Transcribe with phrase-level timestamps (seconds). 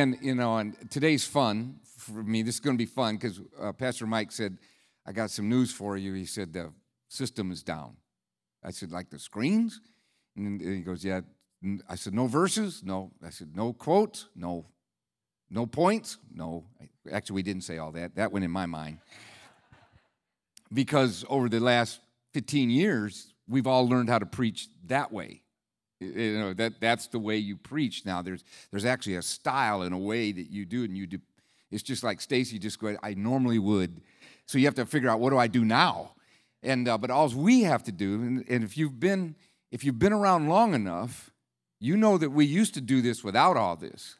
[0.00, 2.42] And, you know, and today's fun for me.
[2.42, 4.56] This is going to be fun because uh, Pastor Mike said,
[5.06, 6.14] I got some news for you.
[6.14, 6.72] He said, the
[7.08, 7.98] system is down.
[8.64, 9.82] I said, like the screens?
[10.36, 11.20] And he goes, yeah.
[11.86, 12.82] I said, no verses?
[12.82, 13.12] No.
[13.22, 14.30] I said, no quotes?
[14.34, 14.64] No.
[15.50, 16.16] No points?
[16.32, 16.64] No.
[17.12, 18.14] Actually, we didn't say all that.
[18.14, 19.00] That went in my mind.
[20.72, 22.00] because over the last
[22.32, 25.42] 15 years, we've all learned how to preach that way.
[26.00, 28.22] You know, that, that's the way you preach now.
[28.22, 31.18] There's, there's actually a style and a way that you do it, and you do.
[31.70, 34.00] It's just like Stacy just go, I normally would.
[34.46, 36.12] So you have to figure out, what do I do now?
[36.62, 39.36] And, uh, but all we have to do, and, and if you've been,
[39.70, 41.30] if you've been around long enough,
[41.78, 44.16] you know that we used to do this without all this.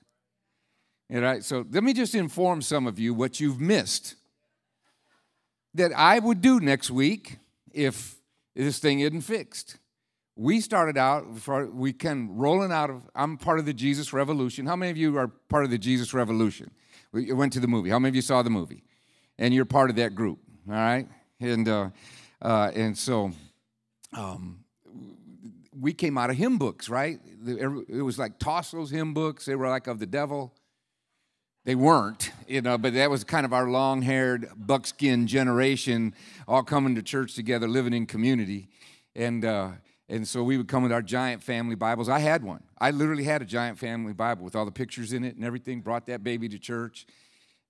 [1.13, 4.15] All right, so let me just inform some of you what you've missed
[5.75, 7.39] that I would do next week
[7.73, 8.17] if
[8.55, 9.77] this thing isn't fixed.
[10.41, 11.27] We started out,
[11.75, 14.65] we can rolling out of, I'm part of the Jesus Revolution.
[14.65, 16.71] How many of you are part of the Jesus Revolution?
[17.13, 17.91] We went to the movie.
[17.91, 18.83] How many of you saw the movie?
[19.39, 21.07] And you're part of that group, all right?
[21.41, 21.91] And, uh,
[22.41, 23.33] uh, and so
[24.17, 24.65] um,
[25.79, 27.21] we came out of hymn books, right?
[27.47, 29.45] It was like toss those hymn books.
[29.45, 30.55] They were like of the devil.
[31.67, 36.15] They weren't, you know, but that was kind of our long haired, buckskin generation
[36.49, 38.69] all coming to church together, living in community.
[39.15, 39.73] And, uh,
[40.11, 42.09] and so we would come with our giant family Bibles.
[42.09, 42.65] I had one.
[42.81, 45.81] I literally had a giant family Bible with all the pictures in it and everything,
[45.81, 47.07] brought that baby to church.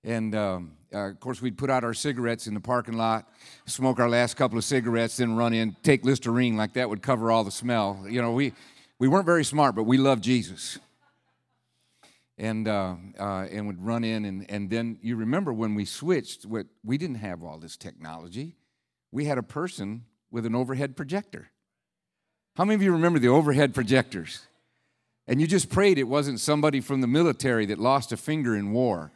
[0.02, 3.28] And um, uh, of course, we'd put out our cigarettes in the parking lot,
[3.66, 7.30] smoke our last couple of cigarettes, then run in, take Listerine, like that would cover
[7.30, 8.06] all the smell.
[8.08, 8.54] You know, we,
[8.98, 10.78] we weren't very smart, but we loved Jesus
[12.38, 16.46] and uh, uh, and would run in and and then you remember when we switched
[16.46, 18.56] what we didn't have all this technology
[19.12, 21.50] we had a person with an overhead projector
[22.60, 24.42] how many of you remember the overhead projectors
[25.26, 28.70] and you just prayed it wasn't somebody from the military that lost a finger in
[28.70, 29.10] war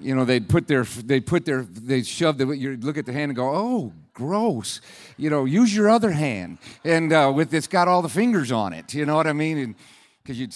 [0.00, 3.12] you know they'd put their they put their they shove the you look at the
[3.12, 4.80] hand and go oh gross
[5.16, 8.72] you know use your other hand and uh, with it's got all the fingers on
[8.72, 9.74] it you know what i mean
[10.22, 10.54] because you'd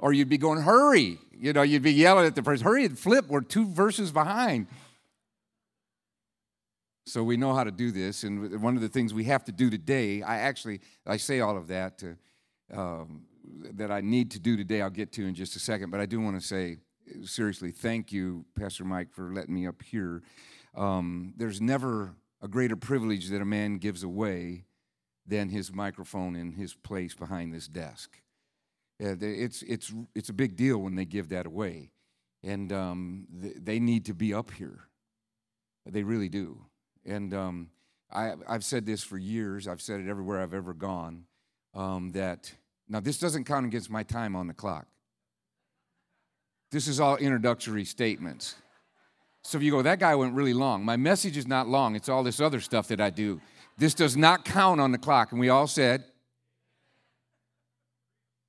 [0.00, 1.18] or you'd be going, hurry.
[1.32, 3.26] You know, you'd be yelling at the person, hurry and flip.
[3.28, 4.66] We're two verses behind.
[7.10, 8.22] So we know how to do this.
[8.22, 11.56] And one of the things we have to do today, I actually, I say all
[11.56, 12.16] of that to,
[12.72, 13.24] um,
[13.74, 15.90] that I need to do today, I'll get to in just a second.
[15.90, 16.78] But I do want to say,
[17.24, 20.22] seriously, thank you, Pastor Mike, for letting me up here.
[20.76, 24.66] Um, there's never a greater privilege that a man gives away
[25.26, 28.20] than his microphone in his place behind this desk.
[29.00, 31.90] It's, it's, it's a big deal when they give that away.
[32.44, 34.82] And um, they need to be up here.
[35.86, 36.66] They really do.
[37.04, 37.70] And um,
[38.12, 41.24] I, have said this for years, I've said it everywhere I've ever gone
[41.74, 42.52] um, that
[42.88, 44.86] now this doesn't count against my time on the clock.
[46.70, 48.56] This is all introductory statements.
[49.42, 50.84] So if you go, that guy went really long.
[50.84, 53.40] My message is not long, it's all this other stuff that I do.
[53.78, 55.32] This does not count on the clock.
[55.32, 56.04] And we all said,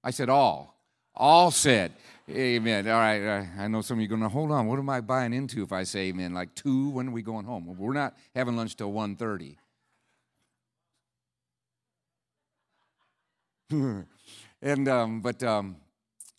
[0.04, 0.76] I said, all.
[1.16, 1.94] All said,
[2.36, 2.88] amen.
[2.88, 5.02] All right, I know some of you are going, to hold on, what am I
[5.02, 6.34] buying into if I say amen?
[6.34, 7.76] Like two, when are we going home?
[7.78, 9.58] We're not having lunch till 1.30.
[14.62, 15.78] and, um, but um,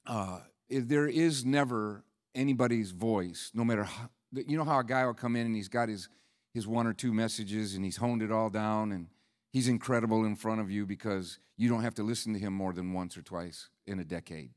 [0.06, 2.04] uh, there is never
[2.34, 5.68] anybody's voice, no matter how, you know how a guy will come in and he's
[5.68, 6.08] got his,
[6.54, 9.06] his one or two messages and he's honed it all down and
[9.52, 12.72] He's incredible in front of you because you don't have to listen to him more
[12.72, 14.50] than once or twice in a decade.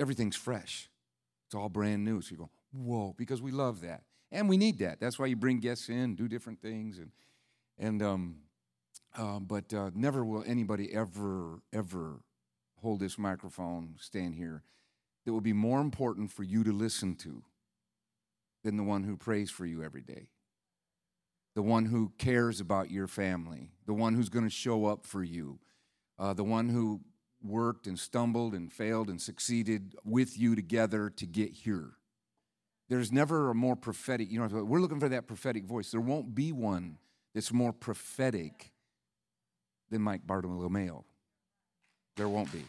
[0.00, 0.88] Everything's fresh.
[1.46, 2.20] It's all brand new.
[2.20, 4.02] So you go, whoa, because we love that.
[4.32, 5.00] And we need that.
[5.00, 6.98] That's why you bring guests in, do different things.
[6.98, 7.10] And,
[7.78, 8.36] and um,
[9.16, 12.20] uh, but uh, never will anybody ever, ever
[12.80, 14.62] hold this microphone, stand here,
[15.24, 17.42] that will be more important for you to listen to
[18.64, 20.28] than the one who prays for you every day
[21.54, 25.22] the one who cares about your family, the one who's going to show up for
[25.22, 25.58] you,
[26.18, 27.00] uh, the one who
[27.42, 31.92] worked and stumbled and failed and succeeded with you together to get here.
[32.88, 35.90] There's never a more prophetic, you know, we're looking for that prophetic voice.
[35.90, 36.98] There won't be one
[37.34, 38.72] that's more prophetic
[39.90, 41.04] than Mike Bartolomeo.
[42.16, 42.64] There won't be.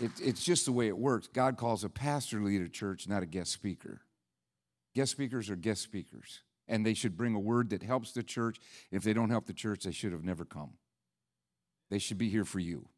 [0.00, 1.28] It, it's just the way it works.
[1.28, 4.00] God calls a pastor to lead a church, not a guest speaker.
[4.94, 8.58] Guest speakers are guest speakers, and they should bring a word that helps the church.
[8.90, 10.74] If they don't help the church, they should have never come.
[11.90, 12.88] They should be here for you.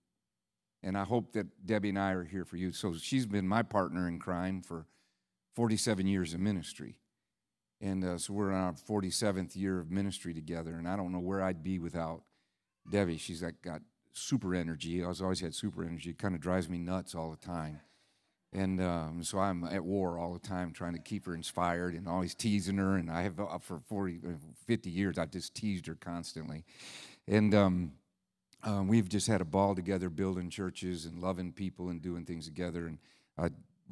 [0.82, 2.72] And I hope that Debbie and I are here for you.
[2.72, 4.86] So she's been my partner in crime for
[5.54, 6.96] 47 years of ministry.
[7.80, 11.18] And uh, so we're in our 47th year of ministry together, and I don't know
[11.18, 12.22] where I'd be without
[12.90, 13.18] Debbie.
[13.18, 15.04] She's like got super energy.
[15.04, 16.10] I was always had super energy.
[16.10, 17.80] It kind of drives me nuts all the time.
[18.52, 22.08] And um, so I'm at war all the time trying to keep her inspired and
[22.08, 22.96] always teasing her.
[22.96, 24.30] And I have, uh, for 40, uh,
[24.66, 26.64] 50 years, I've just teased her constantly.
[27.28, 27.92] And um,
[28.62, 32.46] uh, we've just had a ball together building churches and loving people and doing things
[32.46, 32.86] together.
[32.86, 32.98] And
[33.36, 33.50] I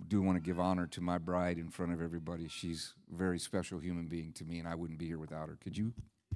[0.08, 2.48] do want to give honor to my bride in front of everybody.
[2.48, 5.58] She's a very special human being to me, and I wouldn't be here without her.
[5.62, 5.92] Could you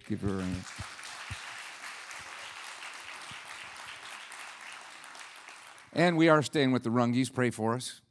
[0.08, 0.64] give her a hand?
[5.92, 7.30] And we are staying with the Runges.
[7.30, 8.02] Pray for us.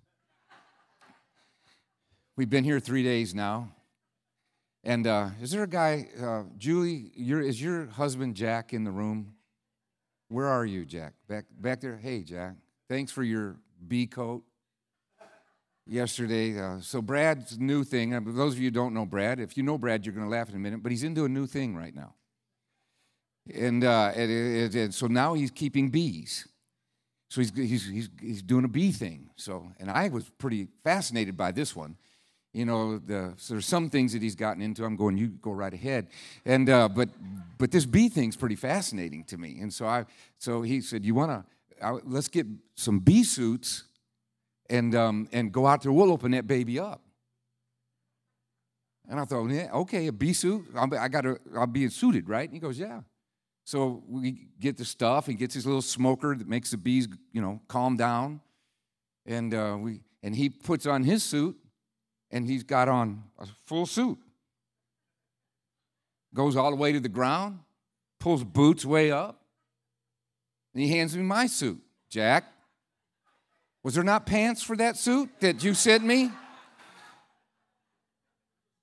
[2.38, 3.72] We've been here three days now.
[4.84, 9.34] And uh, is there a guy, uh, Julie, is your husband Jack in the room?
[10.28, 11.14] Where are you, Jack?
[11.28, 11.98] Back, back there?
[11.98, 12.54] Hey, Jack.
[12.88, 13.56] Thanks for your
[13.88, 14.44] bee coat
[15.88, 16.60] yesterday.
[16.62, 18.14] Uh, so Brad's new thing.
[18.14, 20.48] Uh, those of you don't know Brad, if you know Brad, you're going to laugh
[20.48, 20.84] in a minute.
[20.84, 22.14] But he's into a new thing right now,
[23.52, 26.48] and, uh, and, and, and so now he's keeping bees.
[27.32, 29.32] So he's, he's, he's, he's doing a bee thing.
[29.38, 31.98] So, and I was pretty fascinated by this one.
[32.54, 34.84] You know, the, so there's some things that he's gotten into.
[34.84, 36.08] I'm going, you go right ahead.
[36.46, 37.10] And uh, but
[37.58, 39.60] but this bee thing's pretty fascinating to me.
[39.62, 40.06] And so I
[40.38, 43.84] so he said, you want to let's get some bee suits
[44.70, 45.92] and um, and go out there.
[45.92, 47.02] We'll open that baby up.
[49.10, 50.66] And I thought, yeah, okay, a bee suit.
[50.76, 51.40] i'm got to.
[51.56, 52.44] I'll be suited, right?
[52.44, 53.02] And he goes, yeah.
[53.64, 55.28] So we get the stuff.
[55.28, 58.42] He gets his little smoker that makes the bees, you know, calm down.
[59.26, 61.58] And uh, we and he puts on his suit,
[62.32, 64.18] and he's got on a full suit.
[66.34, 67.60] Goes all the way to the ground,
[68.20, 69.42] pulls boots way up,
[70.74, 71.82] and he hands me my suit.
[72.10, 72.46] Jack,
[73.84, 76.32] was there not pants for that suit that you sent me?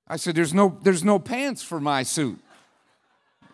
[0.06, 2.38] I said, There's no, there's no pants for my suit.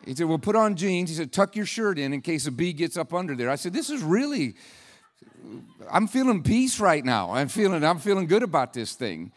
[0.04, 1.10] He said, Well, put on jeans.
[1.10, 3.50] He said, Tuck your shirt in in case a bee gets up under there.
[3.50, 4.54] I said, This is really,
[5.90, 7.32] I'm feeling peace right now.
[7.32, 9.32] I'm feeling, I'm feeling good about this thing.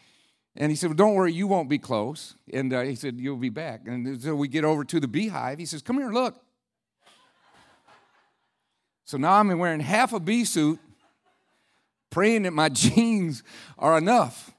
[0.56, 2.36] And he said, well, Don't worry, you won't be close.
[2.52, 3.82] And uh, he said, You'll be back.
[3.86, 5.58] And so we get over to the beehive.
[5.58, 6.40] He says, Come here, look.
[9.04, 10.78] So now I'm wearing half a bee suit,
[12.10, 13.42] praying that my jeans
[13.78, 14.52] are enough.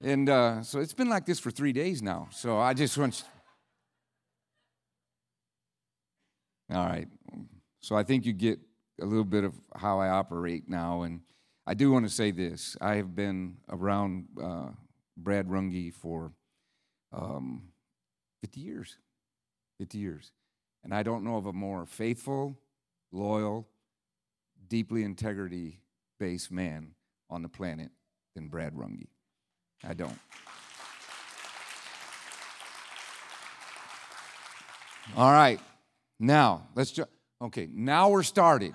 [0.00, 2.28] And uh, so it's been like this for three days now.
[2.30, 3.24] So I just want
[6.72, 7.08] All right.
[7.80, 8.58] So I think you get
[9.00, 11.02] a little bit of how I operate now.
[11.02, 11.20] And
[11.66, 14.68] I do want to say this I have been around uh,
[15.16, 16.32] Brad Runge for
[17.12, 17.68] um,
[18.42, 18.96] 50 years.
[19.78, 20.32] 50 years.
[20.82, 22.58] And I don't know of a more faithful,
[23.10, 23.66] loyal,
[24.68, 25.80] deeply integrity
[26.18, 26.92] based man
[27.30, 27.90] on the planet
[28.34, 29.06] than Brad Runge.
[29.82, 30.18] I don't.
[35.16, 35.60] All right.
[36.18, 37.08] Now, let's just,
[37.40, 38.74] okay, now we're started.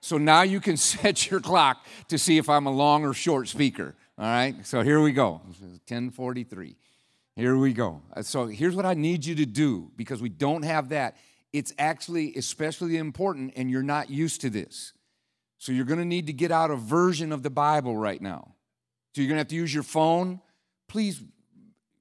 [0.00, 3.48] So now you can set your clock to see if I'm a long or short
[3.48, 3.94] speaker.
[4.18, 5.40] All right, so here we go
[5.88, 6.76] 1043.
[7.34, 8.02] Here we go.
[8.14, 11.16] Uh, so here's what I need you to do because we don't have that.
[11.54, 14.92] It's actually especially important, and you're not used to this.
[15.56, 18.54] So you're going to need to get out a version of the Bible right now.
[19.14, 20.40] So you're going to have to use your phone.
[20.88, 21.22] Please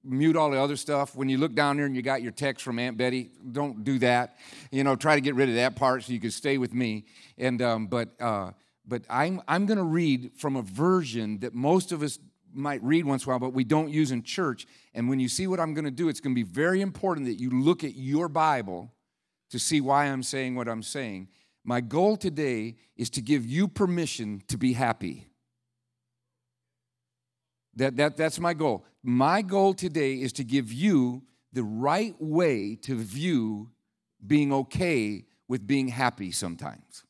[0.03, 1.15] mute all the other stuff.
[1.15, 3.99] When you look down there and you got your text from Aunt Betty, don't do
[3.99, 4.37] that.
[4.69, 7.05] You know, try to get rid of that part so you can stay with me.
[7.37, 8.51] And um, but uh,
[8.91, 12.19] but I'm I'm going to read from a version that most of us
[12.53, 14.67] might read once in a while, but we don't use in church.
[14.93, 17.25] And when you see what I'm going to do, it's going to be very important
[17.27, 18.91] that you look at your Bible
[19.51, 21.29] to see why I'm saying what I'm saying.
[21.63, 25.29] My goal today is to give you permission to be happy.
[27.77, 28.83] That, that, that's my goal.
[29.01, 33.69] My goal today is to give you the right way to view
[34.27, 37.05] being okay with being happy sometimes.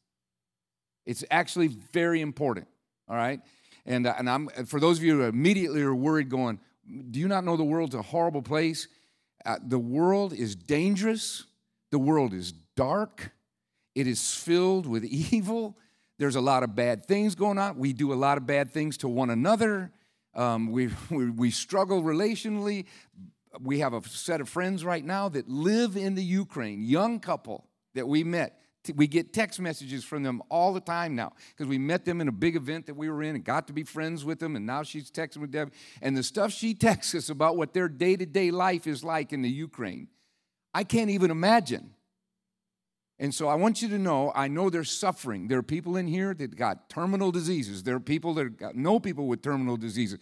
[1.05, 2.67] It's actually very important,
[3.07, 3.41] all right?
[3.85, 6.59] And, uh, and I'm, for those of you who immediately are worried, going,
[7.09, 8.87] Do you not know the world's a horrible place?
[9.45, 11.45] Uh, the world is dangerous,
[11.89, 13.31] the world is dark,
[13.95, 15.77] it is filled with evil.
[16.19, 17.77] There's a lot of bad things going on.
[17.77, 19.91] We do a lot of bad things to one another.
[20.35, 22.85] Um, we, we, we struggle relationally.
[23.59, 27.65] We have a set of friends right now that live in the Ukraine, young couple
[27.95, 28.60] that we met.
[28.95, 32.27] We get text messages from them all the time now because we met them in
[32.27, 34.55] a big event that we were in and got to be friends with them.
[34.55, 35.71] And now she's texting with them.
[36.01, 39.33] And the stuff she texts us about what their day to day life is like
[39.33, 40.07] in the Ukraine,
[40.73, 41.93] I can't even imagine.
[43.21, 45.47] And so I want you to know I know they're suffering.
[45.47, 47.83] There are people in here that got terminal diseases.
[47.83, 50.17] There are people that got, know people with terminal diseases.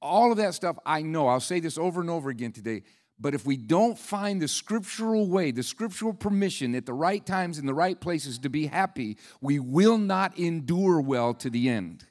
[0.00, 1.26] All of that stuff I know.
[1.26, 2.84] I'll say this over and over again today.
[3.18, 7.58] But if we don't find the scriptural way, the scriptural permission at the right times
[7.58, 12.04] in the right places to be happy, we will not endure well to the end.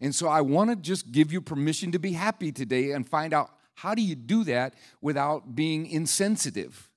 [0.00, 3.32] And so I want to just give you permission to be happy today and find
[3.34, 6.90] out how do you do that without being insensitive.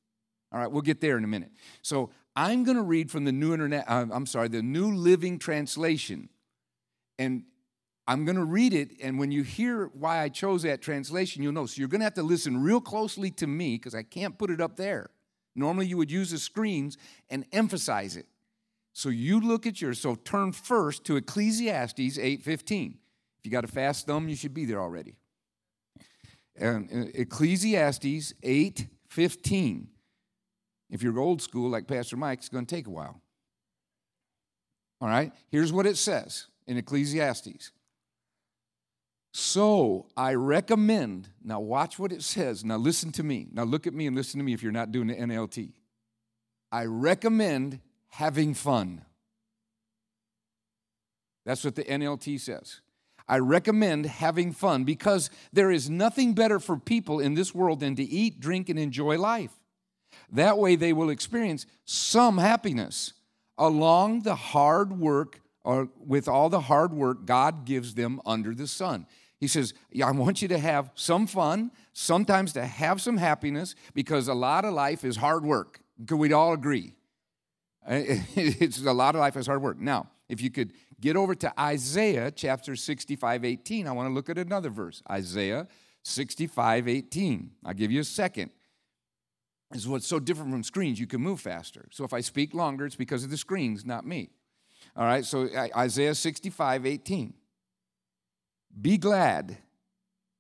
[0.52, 1.52] All right, we'll get there in a minute.
[1.82, 5.38] So I'm going to read from the New Internet, uh, I'm sorry, the New Living
[5.38, 6.30] Translation.
[7.20, 7.44] And
[8.08, 11.54] I'm going to read it, and when you hear why I chose that translation, you'll
[11.54, 11.66] know.
[11.66, 14.52] So you're going to have to listen real closely to me because I can't put
[14.52, 15.10] it up there.
[15.56, 16.98] Normally, you would use the screens
[17.30, 18.28] and emphasize it.
[18.94, 20.00] So you look at yours.
[20.00, 22.98] So turn first to Ecclesiastes 8:15.
[23.40, 25.16] If you got a fast thumb, you should be there already.
[26.56, 29.88] And uh, Ecclesiastes 8:15.
[30.90, 33.20] If you're old school like Pastor Mike, it's going to take a while.
[35.02, 35.34] All right?
[35.50, 37.72] Here's what it says in Ecclesiastes.
[39.38, 42.64] So I recommend, now watch what it says.
[42.64, 43.48] Now listen to me.
[43.52, 45.74] Now look at me and listen to me if you're not doing the NLT.
[46.72, 49.02] I recommend having fun.
[51.46, 52.80] That's what the NLT says.
[53.28, 57.98] I recommend having fun because there is nothing better for people in this world than
[57.98, 59.52] to eat, drink, and enjoy life.
[60.32, 63.12] That way they will experience some happiness
[63.58, 68.68] along the hard work or with all the hard work God gives them under the
[68.68, 69.08] sun.
[69.40, 69.74] He says,
[70.04, 74.66] I want you to have some fun, sometimes to have some happiness, because a lot
[74.66, 75.82] of life is hard work.
[76.08, 76.94] Could we all agree?
[77.88, 79.80] It's a lot of life is hard work.
[79.80, 84.30] Now, if you could get over to Isaiah chapter 65, 18, I want to look
[84.30, 85.04] at another verse.
[85.10, 85.68] Isaiah
[86.04, 87.52] 65, 18.
[87.64, 88.52] I'll give you a second.
[89.72, 91.00] This is what's so different from screens.
[91.00, 91.88] You can move faster.
[91.92, 94.30] So if I speak longer, it's because of the screens, not me.
[94.96, 97.34] All right, so Isaiah 65, 18.
[98.80, 99.58] Be glad,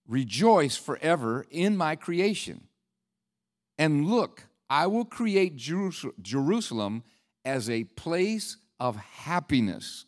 [0.07, 2.67] rejoice forever in my creation.
[3.77, 7.03] And look, I will create Jerusalem
[7.43, 10.05] as a place of happiness.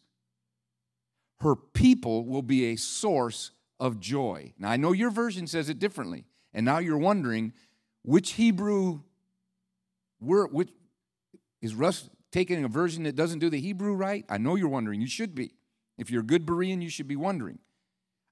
[1.42, 4.54] Her people will be a source of joy.
[4.58, 7.54] Now, I know your version says it differently, and now you're wondering
[8.04, 9.02] which Hebrew
[10.20, 10.70] word, which,
[11.62, 14.26] is Russ taking a version that doesn't do the Hebrew right?
[14.30, 15.02] I know you're wondering.
[15.02, 15.54] You should be.
[15.98, 17.60] If you're a good Berean, you should be wondering.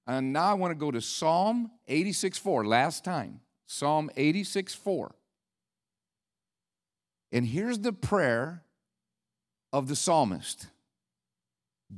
[0.08, 3.42] And now I want to go to Psalm 86 4, last time.
[3.68, 5.16] Psalm 86 4.
[7.32, 8.64] And here's the prayer
[9.74, 10.68] of the psalmist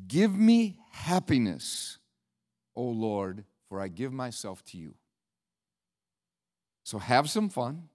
[0.08, 1.98] Give me happiness,
[2.76, 4.96] O Lord, for I give myself to you.
[6.84, 7.90] So have some fun,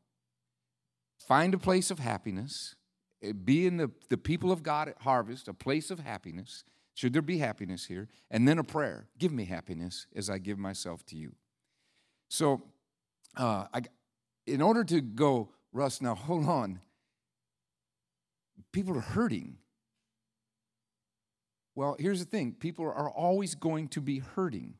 [1.26, 2.74] find a place of happiness,
[3.44, 6.64] be in the, the people of God at harvest, a place of happiness.
[6.94, 8.08] Should there be happiness here?
[8.30, 11.34] And then a prayer Give me happiness as I give myself to you.
[12.28, 12.62] So,
[13.36, 13.82] uh, I,
[14.46, 16.80] in order to go, Russ, now hold on.
[18.72, 19.58] People are hurting.
[21.74, 24.74] Well, here's the thing people are always going to be hurting.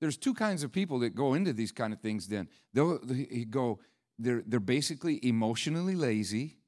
[0.00, 2.48] There's two kinds of people that go into these kind of things then.
[2.72, 3.78] They'll they go,
[4.18, 6.58] they're, they're basically emotionally lazy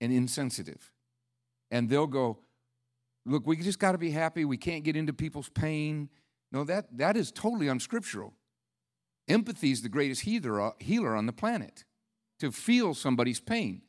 [0.00, 0.92] and insensitive.
[1.70, 2.40] And they'll go,
[3.24, 4.44] look, we just got to be happy.
[4.44, 6.08] We can't get into people's pain.
[6.50, 8.34] No, that, that is totally unscriptural.
[9.28, 11.84] Empathy is the greatest healer, healer on the planet,
[12.40, 13.82] to feel somebody's pain.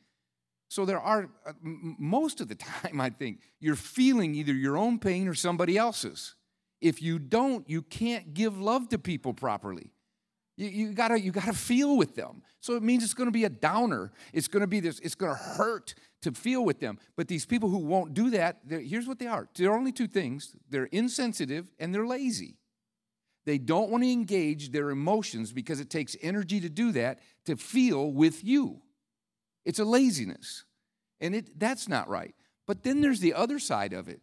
[0.68, 4.98] So there are, uh, most of the time, I think, you're feeling either your own
[4.98, 6.34] pain or somebody else's.
[6.80, 9.93] If you don't, you can't give love to people properly.
[10.56, 12.42] You, you, gotta you gotta feel with them.
[12.60, 14.12] So it means it's gonna be a downer.
[14.32, 16.98] It's gonna be this, it's gonna hurt to feel with them.
[17.16, 19.48] But these people who won't do that, here's what they are.
[19.56, 22.56] There are only two things they're insensitive and they're lazy.
[23.46, 27.56] They don't want to engage their emotions because it takes energy to do that to
[27.56, 28.80] feel with you.
[29.64, 30.64] It's a laziness.
[31.20, 32.34] And it, that's not right.
[32.66, 34.20] But then there's the other side of it.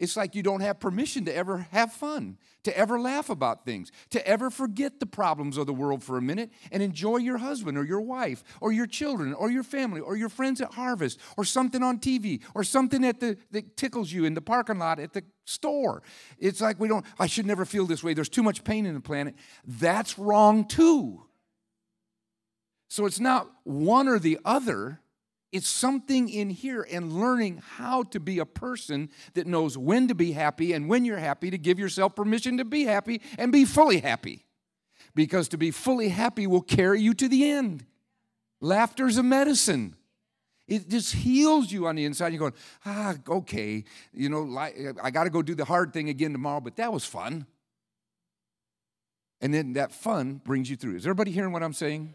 [0.00, 3.92] It's like you don't have permission to ever have fun, to ever laugh about things,
[4.08, 7.76] to ever forget the problems of the world for a minute and enjoy your husband
[7.76, 11.44] or your wife or your children or your family or your friends at harvest or
[11.44, 15.12] something on TV or something at the, that tickles you in the parking lot at
[15.12, 16.02] the store.
[16.38, 18.14] It's like we don't, I should never feel this way.
[18.14, 19.34] There's too much pain in the planet.
[19.66, 21.26] That's wrong too.
[22.88, 25.02] So it's not one or the other.
[25.52, 30.14] It's something in here and learning how to be a person that knows when to
[30.14, 33.64] be happy and when you're happy to give yourself permission to be happy and be
[33.64, 34.46] fully happy.
[35.14, 37.84] Because to be fully happy will carry you to the end.
[38.60, 39.96] Laughter's a medicine.
[40.68, 42.32] It just heals you on the inside.
[42.32, 42.54] You're going,
[42.86, 46.76] ah, okay, you know, I got to go do the hard thing again tomorrow, but
[46.76, 47.44] that was fun.
[49.40, 50.94] And then that fun brings you through.
[50.94, 52.14] Is everybody hearing what I'm saying?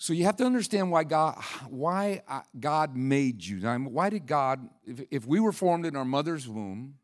[0.00, 3.60] So you have to understand why God, why uh, God made you.
[3.60, 4.68] Why did God,
[5.10, 6.94] if, we were formed in our mother's womb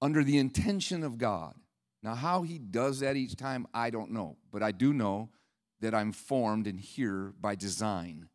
[0.00, 1.54] under the intention of God,
[2.02, 4.38] now how He does that each time, I don't know.
[4.50, 5.28] But I do know
[5.80, 8.28] that I'm formed and here by design.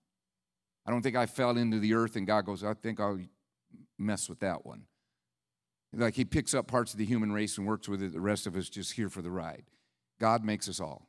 [0.85, 3.19] I don't think I fell into the earth and God goes, I think I'll
[3.97, 4.83] mess with that one.
[5.93, 8.45] Like He picks up parts of the human race and works with it, the rest
[8.45, 9.63] of us just here for the ride.
[10.19, 11.06] God makes us all.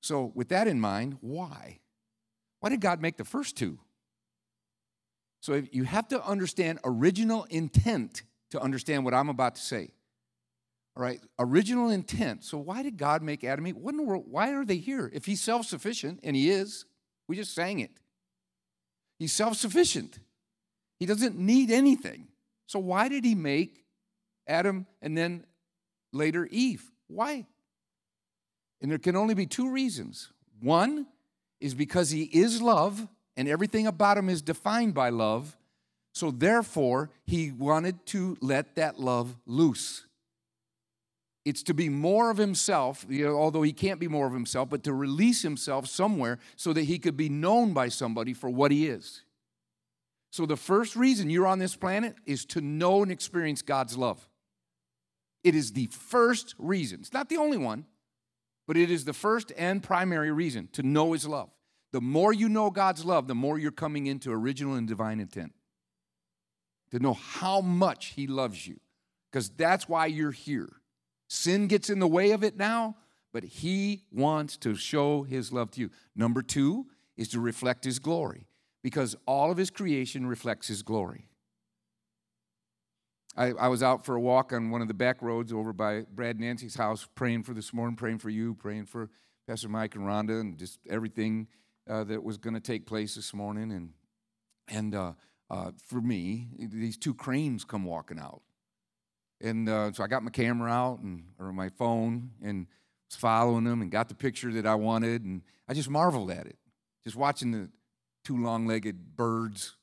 [0.00, 1.80] So, with that in mind, why?
[2.60, 3.78] Why did God make the first two?
[5.40, 9.90] So, you have to understand original intent to understand what I'm about to say.
[10.96, 12.44] All right, original intent.
[12.44, 13.82] So, why did God make Adam and Eve?
[13.82, 14.24] What in the world?
[14.28, 15.10] Why are they here?
[15.12, 16.84] If He's self sufficient, and He is,
[17.28, 17.92] we just sang it.
[19.18, 20.18] He's self sufficient,
[20.98, 22.28] He doesn't need anything.
[22.66, 23.84] So, why did He make
[24.48, 25.44] Adam and then
[26.12, 26.90] later Eve?
[27.06, 27.46] Why?
[28.80, 30.32] And there can only be two reasons.
[30.60, 31.06] One
[31.60, 33.06] is because he is love
[33.36, 35.56] and everything about him is defined by love.
[36.12, 40.06] So therefore, he wanted to let that love loose.
[41.44, 44.68] It's to be more of himself, you know, although he can't be more of himself,
[44.68, 48.70] but to release himself somewhere so that he could be known by somebody for what
[48.70, 49.22] he is.
[50.30, 54.28] So the first reason you're on this planet is to know and experience God's love.
[55.42, 57.00] It is the first reason.
[57.00, 57.86] It's not the only one,
[58.70, 61.50] but it is the first and primary reason to know His love.
[61.90, 65.54] The more you know God's love, the more you're coming into original and divine intent.
[66.92, 68.78] To know how much He loves you,
[69.28, 70.68] because that's why you're here.
[71.28, 72.94] Sin gets in the way of it now,
[73.32, 75.90] but He wants to show His love to you.
[76.14, 76.86] Number two
[77.16, 78.46] is to reflect His glory,
[78.84, 81.26] because all of His creation reflects His glory.
[83.36, 86.02] I, I, was out for a walk on one of the back roads over by
[86.12, 89.08] Brad Nancy's house, praying for this morning, praying for you, praying for
[89.46, 91.46] Pastor Mike and Rhonda, and just everything
[91.88, 93.70] uh, that was going to take place this morning.
[93.70, 93.92] And
[94.68, 95.12] and uh,
[95.48, 98.42] uh, for me, these two cranes come walking out,
[99.40, 102.66] and uh, so I got my camera out and or my phone and
[103.08, 106.46] was following them and got the picture that I wanted, and I just marveled at
[106.46, 106.58] it,
[107.04, 107.70] just watching the
[108.24, 109.76] two long-legged birds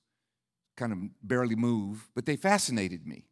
[0.75, 3.23] kind of barely move, but they fascinated me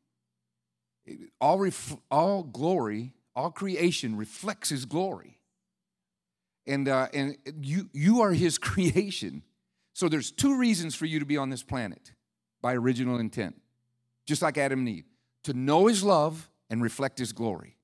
[1.39, 5.39] all, ref- all glory, all creation reflects his glory.
[6.67, 9.43] And, uh, and you, you are his creation.
[9.93, 12.11] So there's two reasons for you to be on this planet
[12.61, 13.61] by original intent,
[14.25, 15.05] just like Adam and Eve
[15.45, 17.77] to know his love and reflect his glory.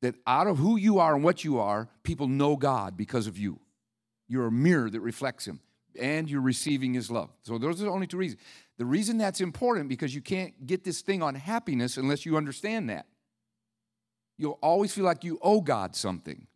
[0.00, 3.36] That out of who you are and what you are, people know God because of
[3.36, 3.60] you.
[4.28, 5.60] You're a mirror that reflects him,
[5.98, 7.30] and you're receiving his love.
[7.42, 8.40] So those are the only two reasons.
[8.78, 12.88] The reason that's important because you can't get this thing on happiness unless you understand
[12.90, 13.06] that.
[14.38, 16.46] You'll always feel like you owe God something.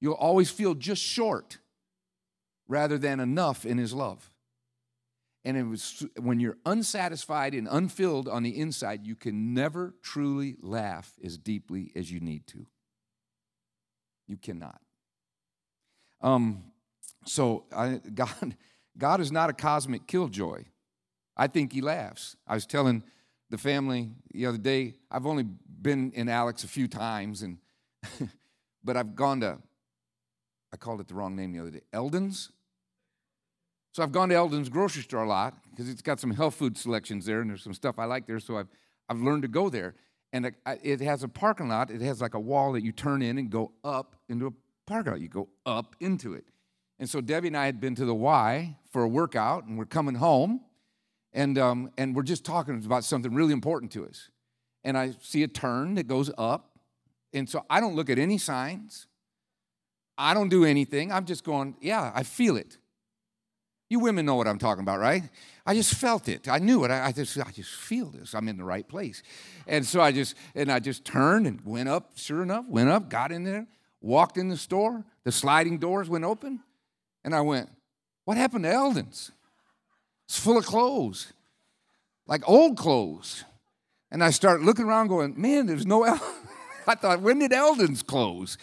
[0.00, 1.58] You'll always feel just short
[2.66, 4.30] rather than enough in His love.
[5.44, 10.56] And it was when you're unsatisfied and unfilled on the inside, you can never truly
[10.60, 12.66] laugh as deeply as you need to.
[14.26, 14.80] You cannot.
[16.22, 16.64] Um,
[17.24, 18.56] so I, God,
[18.96, 20.64] God is not a cosmic killjoy.
[21.36, 22.36] I think he laughs.
[22.46, 23.02] I was telling
[23.50, 27.58] the family the other day, I've only been in Alex a few times, and
[28.84, 29.58] but I've gone to,
[30.72, 32.50] I called it the wrong name the other day, Elden's.
[33.92, 36.76] So I've gone to Elden's grocery store a lot because it's got some health food
[36.76, 38.40] selections there, and there's some stuff I like there.
[38.40, 38.68] So I've
[39.08, 39.94] I've learned to go there,
[40.32, 41.90] and it has a parking lot.
[41.90, 44.52] It has like a wall that you turn in and go up into a
[44.86, 45.20] parking lot.
[45.20, 46.46] You go up into it.
[46.98, 49.84] And so Debbie and I had been to the Y for a workout, and we're
[49.84, 50.60] coming home,
[51.32, 54.30] and, um, and we're just talking about something really important to us.
[54.84, 56.78] And I see a turn that goes up,
[57.32, 59.06] and so I don't look at any signs.
[60.16, 61.10] I don't do anything.
[61.10, 62.78] I'm just going, yeah, I feel it.
[63.90, 65.24] You women know what I'm talking about, right?
[65.66, 66.48] I just felt it.
[66.48, 66.90] I knew it.
[66.90, 68.34] I, I, just, I just feel this.
[68.34, 69.22] I'm in the right place.
[69.66, 72.12] And so I just, and I just turned and went up.
[72.14, 73.66] Sure enough, went up, got in there,
[74.00, 75.04] walked in the store.
[75.24, 76.60] The sliding doors went open.
[77.24, 77.70] And I went,
[78.24, 79.32] What happened to Elden's?
[80.26, 81.32] It's full of clothes,
[82.26, 83.44] like old clothes.
[84.10, 86.04] And I started looking around going, Man, there's no.
[86.86, 88.58] I thought, When did Elden's close?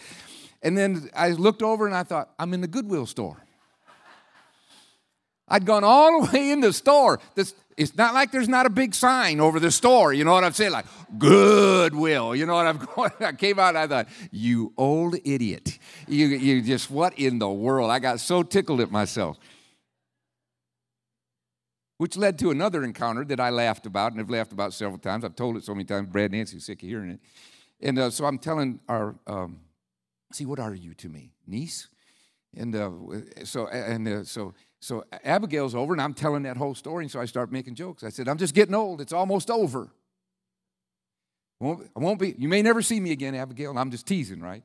[0.62, 3.36] And then I looked over and I thought, I'm in the Goodwill store.
[5.48, 7.20] I'd gone all the way in the store.
[7.34, 10.12] This, it's not like there's not a big sign over the store.
[10.12, 10.72] You know what I'm saying?
[10.72, 10.86] Like,
[11.18, 12.34] Goodwill.
[12.34, 13.10] You know what I'm going?
[13.20, 15.78] I came out I thought, you old idiot.
[16.06, 17.90] You, you just, what in the world?
[17.90, 19.38] I got so tickled at myself.
[21.98, 25.24] Which led to another encounter that I laughed about and have laughed about several times.
[25.24, 26.08] I've told it so many times.
[26.08, 27.20] Brad Nancy's sick of hearing it.
[27.80, 29.60] And uh, so I'm telling our, um,
[30.32, 31.32] see, what are you to me?
[31.46, 31.88] Niece?
[32.56, 32.90] And uh,
[33.44, 37.04] so, and uh, so, so Abigail's over, and I'm telling that whole story.
[37.04, 38.02] And so I start making jokes.
[38.02, 39.00] I said, I'm just getting old.
[39.00, 39.88] It's almost over.
[41.60, 43.70] I won't, I won't be, you may never see me again, Abigail.
[43.70, 44.64] And I'm just teasing, right?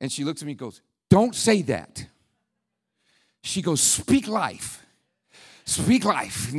[0.00, 2.04] And she looks at me and goes, Don't say that.
[3.44, 4.84] She goes, Speak life.
[5.64, 6.52] Speak life.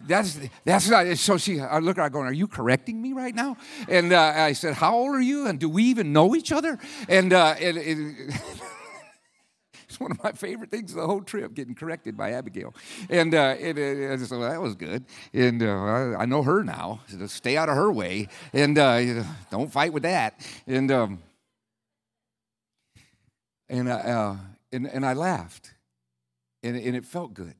[0.00, 1.06] That's that's not.
[1.18, 3.56] So she, I look at her going, "Are you correcting me right now?"
[3.88, 5.46] And uh, I said, "How old are you?
[5.46, 8.60] And do we even know each other?" And uh, it, it's
[10.00, 12.74] one of my favorite things the whole trip, getting corrected by Abigail.
[13.08, 15.04] And uh, it, it, so that was good.
[15.32, 17.00] And uh, I, I, know her now.
[17.06, 20.40] So stay out of her way, and uh, don't fight with that.
[20.66, 21.22] And um,
[23.68, 24.36] and uh,
[24.72, 25.74] and and I laughed,
[26.62, 27.54] and and it felt good.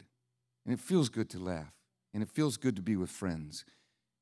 [0.64, 1.72] And it feels good to laugh.
[2.12, 3.64] And it feels good to be with friends.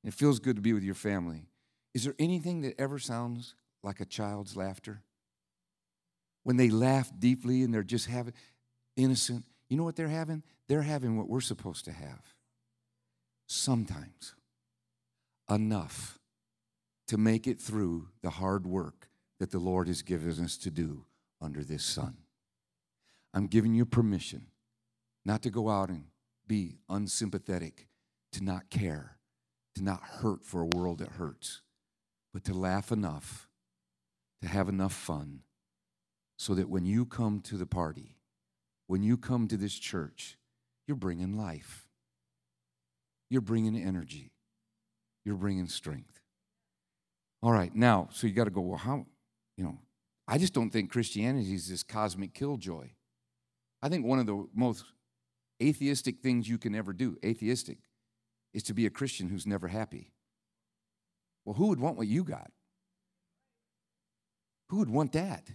[0.02, 1.46] And it feels good to be with your family.
[1.94, 5.02] Is there anything that ever sounds like a child's laughter?
[6.48, 8.32] When they laugh deeply and they're just having
[8.96, 10.42] innocent, you know what they're having?
[10.66, 12.22] They're having what we're supposed to have.
[13.46, 14.34] Sometimes
[15.50, 16.18] enough
[17.08, 21.04] to make it through the hard work that the Lord has given us to do
[21.38, 22.16] under this sun.
[23.34, 24.46] I'm giving you permission
[25.26, 26.04] not to go out and
[26.46, 27.88] be unsympathetic,
[28.32, 29.18] to not care,
[29.74, 31.60] to not hurt for a world that hurts,
[32.32, 33.50] but to laugh enough,
[34.40, 35.40] to have enough fun,
[36.38, 38.16] so that when you come to the party,
[38.86, 40.38] when you come to this church,
[40.86, 41.88] you're bringing life.
[43.28, 44.30] You're bringing energy.
[45.24, 46.20] You're bringing strength.
[47.42, 49.04] All right, now, so you got to go, well, how,
[49.56, 49.78] you know,
[50.26, 52.90] I just don't think Christianity is this cosmic killjoy.
[53.82, 54.84] I think one of the most
[55.62, 57.78] atheistic things you can ever do, atheistic,
[58.54, 60.12] is to be a Christian who's never happy.
[61.44, 62.50] Well, who would want what you got?
[64.68, 65.48] Who would want that?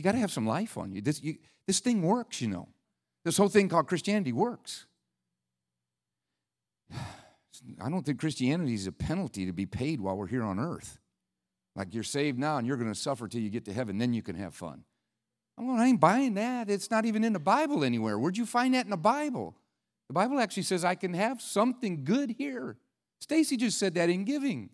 [0.00, 1.02] You got to have some life on you.
[1.02, 1.36] This, you.
[1.66, 2.68] this thing works, you know.
[3.22, 4.86] This whole thing called Christianity works.
[6.94, 10.98] I don't think Christianity is a penalty to be paid while we're here on earth.
[11.76, 14.14] Like you're saved now and you're going to suffer till you get to heaven, then
[14.14, 14.84] you can have fun.
[15.58, 16.70] I'm going, I ain't buying that.
[16.70, 18.18] It's not even in the Bible anywhere.
[18.18, 19.54] Where'd you find that in the Bible?
[20.08, 22.78] The Bible actually says I can have something good here.
[23.20, 24.70] Stacy just said that in giving.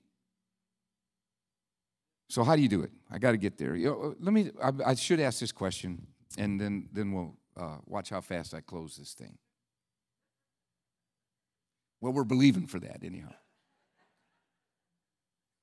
[2.29, 2.91] So how do you do it?
[3.11, 3.77] I got to get there.
[3.77, 4.51] You know, let me.
[4.63, 8.61] I, I, should ask this question, and then then we'll uh, watch how fast I
[8.61, 9.39] close this thing.
[12.01, 13.33] Well, we're believing for that anyhow.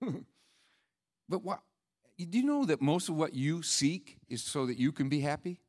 [1.30, 1.60] but what?
[2.18, 5.20] do you know that most of what you seek is so that you can be
[5.20, 5.60] happy?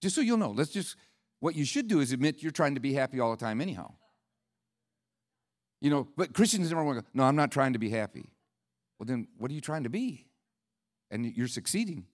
[0.00, 0.50] Just so you'll know.
[0.50, 0.96] Let's just,
[1.40, 3.92] what you should do is admit you're trying to be happy all the time, anyhow.
[5.80, 8.32] You know, but Christians never want to go, no, I'm not trying to be happy.
[8.98, 10.26] Well, then what are you trying to be?
[11.12, 12.06] And you're succeeding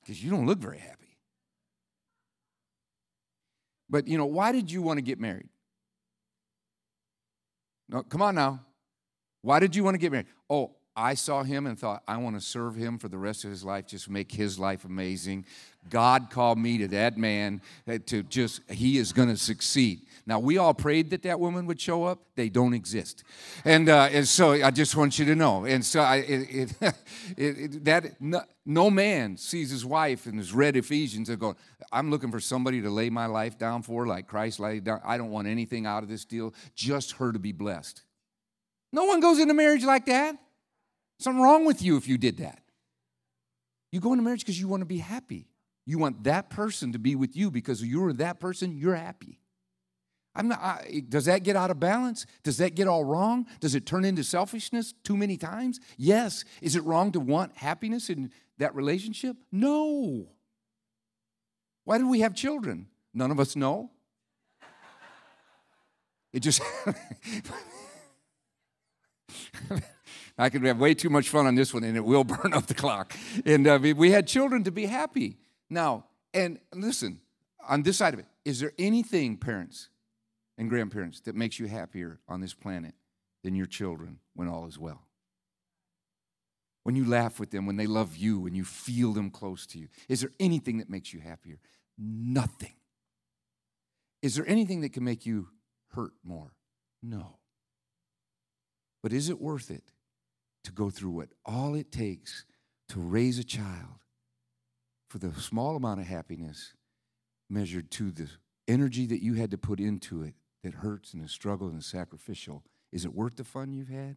[0.00, 1.18] because you don't look very happy.
[3.90, 5.48] But, you know, why did you want to get married?
[7.88, 8.64] No, come on now.
[9.42, 10.28] Why did you want to get married?
[10.48, 13.50] Oh, I saw him and thought, I want to serve him for the rest of
[13.50, 15.46] his life, just make his life amazing.
[15.88, 17.62] God called me to that man
[18.06, 20.02] to just, he is going to succeed.
[20.26, 22.20] Now, we all prayed that that woman would show up.
[22.36, 23.24] They don't exist.
[23.64, 25.64] And, uh, and so I just want you to know.
[25.64, 26.94] And so I, it, it,
[27.36, 31.56] it, that no, no, man sees his wife and has read Ephesians and go,
[31.90, 35.00] I'm looking for somebody to lay my life down for, like Christ laid down.
[35.04, 38.02] I don't want anything out of this deal, just her to be blessed.
[38.92, 40.36] No one goes into marriage like that.
[41.22, 42.58] Something wrong with you if you did that.
[43.92, 45.46] You go into marriage because you want to be happy.
[45.86, 49.38] You want that person to be with you because you're that person, you're happy.
[50.34, 52.26] I'm not, I, does that get out of balance?
[52.42, 53.46] Does that get all wrong?
[53.60, 55.78] Does it turn into selfishness too many times?
[55.96, 56.44] Yes.
[56.60, 59.36] Is it wrong to want happiness in that relationship?
[59.52, 60.26] No.
[61.84, 62.88] Why do we have children?
[63.14, 63.92] None of us know.
[66.32, 66.62] It just.
[70.38, 72.66] I could have way too much fun on this one, and it will burn up
[72.66, 73.14] the clock.
[73.44, 75.36] And uh, we had children to be happy.
[75.68, 77.20] Now, and listen,
[77.68, 79.88] on this side of it, is there anything, parents
[80.58, 82.94] and grandparents, that makes you happier on this planet
[83.42, 85.02] than your children when all is well?
[86.82, 89.78] When you laugh with them, when they love you, when you feel them close to
[89.78, 91.60] you, is there anything that makes you happier?
[91.96, 92.74] Nothing.
[94.20, 95.48] Is there anything that can make you
[95.94, 96.54] hurt more?
[97.02, 97.36] No.
[99.02, 99.91] But is it worth it
[100.64, 102.44] to go through what all it takes
[102.88, 104.00] to raise a child
[105.08, 106.74] for the small amount of happiness
[107.50, 108.28] measured to the
[108.68, 111.82] energy that you had to put into it that hurts and is struggle and the
[111.82, 114.16] sacrificial is it worth the fun you've had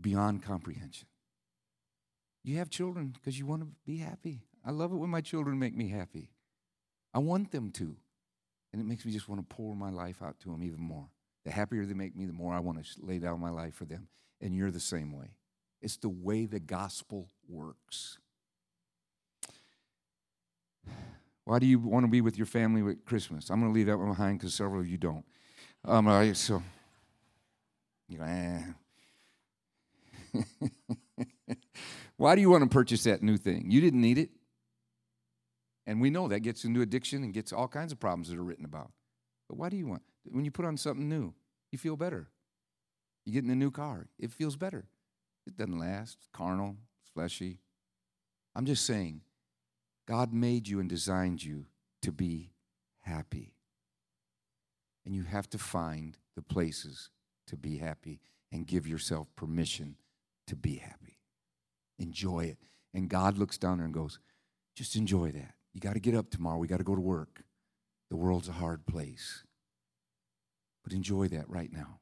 [0.00, 1.08] beyond comprehension
[2.44, 4.42] You have children because you want to be happy.
[4.64, 6.30] I love it when my children make me happy.
[7.14, 7.96] I want them to.
[8.72, 11.08] And it makes me just want to pour my life out to them even more.
[11.44, 13.86] The happier they make me, the more I want to lay down my life for
[13.86, 14.08] them.
[14.40, 15.34] And you're the same way.
[15.80, 18.18] It's the way the gospel works.
[21.44, 23.50] Why do you want to be with your family at Christmas?
[23.50, 25.24] I'm going to leave that one behind because several of you don't.
[25.84, 26.62] Um, so,
[28.08, 28.62] you go, eh.
[32.16, 33.70] Why do you want to purchase that new thing?
[33.70, 34.30] You didn't need it.
[35.86, 38.42] And we know that gets into addiction and gets all kinds of problems that are
[38.42, 38.90] written about.
[39.48, 40.02] But why do you want?
[40.24, 41.32] When you put on something new,
[41.70, 42.28] you feel better.
[43.28, 44.86] You get in a new car, it feels better.
[45.46, 47.58] It doesn't last, it's carnal, it's fleshy.
[48.56, 49.20] I'm just saying,
[50.06, 51.66] God made you and designed you
[52.00, 52.52] to be
[53.02, 53.52] happy.
[55.04, 57.10] And you have to find the places
[57.48, 59.96] to be happy and give yourself permission
[60.46, 61.18] to be happy.
[61.98, 62.56] Enjoy it.
[62.94, 64.18] And God looks down there and goes,
[64.74, 65.52] just enjoy that.
[65.74, 66.56] You got to get up tomorrow.
[66.56, 67.44] We got to go to work.
[68.08, 69.44] The world's a hard place.
[70.82, 72.00] But enjoy that right now.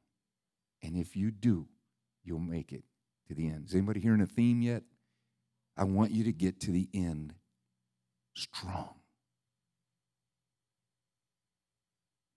[0.81, 1.67] And if you do,
[2.23, 2.83] you'll make it
[3.27, 3.65] to the end.
[3.67, 4.83] Is anybody hearing a theme yet?
[5.75, 7.33] I want you to get to the end
[8.35, 8.95] strong.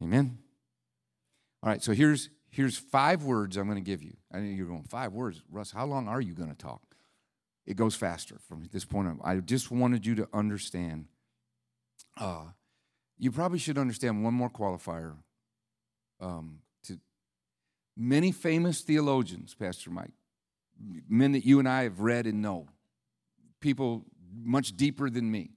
[0.03, 0.39] Amen.
[1.63, 4.17] All right, so here's here's five words I'm going to give you.
[4.33, 5.71] I know you're going five words, Russ.
[5.71, 6.83] How long are you going to talk?
[7.67, 9.21] It goes faster from this point on.
[9.23, 11.07] I just wanted you to understand
[12.19, 12.47] uh,
[13.19, 15.15] you probably should understand one more qualifier.
[16.21, 16.61] Um,
[17.97, 20.13] many famous theologians, Pastor Mike,
[21.09, 22.69] men that you and I have read and know,
[23.61, 25.51] people much deeper than me,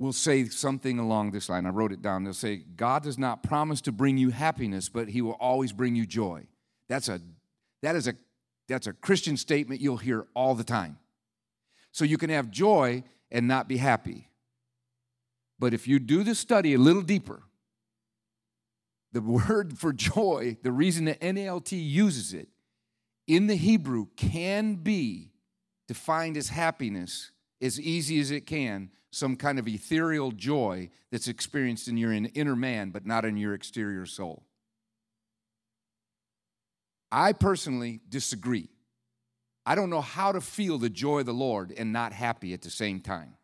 [0.00, 1.66] will say something along this line.
[1.66, 2.24] I wrote it down.
[2.24, 5.94] They'll say, God does not promise to bring you happiness, but he will always bring
[5.94, 6.44] you joy.
[6.88, 7.20] That's a
[7.82, 8.14] that is a
[8.66, 10.98] that's a Christian statement you'll hear all the time.
[11.92, 14.28] So you can have joy and not be happy.
[15.58, 17.42] But if you do the study a little deeper,
[19.12, 22.48] the word for joy, the reason that NLT uses it
[23.26, 25.32] in the Hebrew can be
[25.86, 27.30] defined as happiness
[27.62, 32.56] as easy as it can, some kind of ethereal joy that's experienced in your inner
[32.56, 34.44] man, but not in your exterior soul.
[37.12, 38.68] I personally disagree.
[39.66, 42.62] I don't know how to feel the joy of the Lord and not happy at
[42.62, 43.34] the same time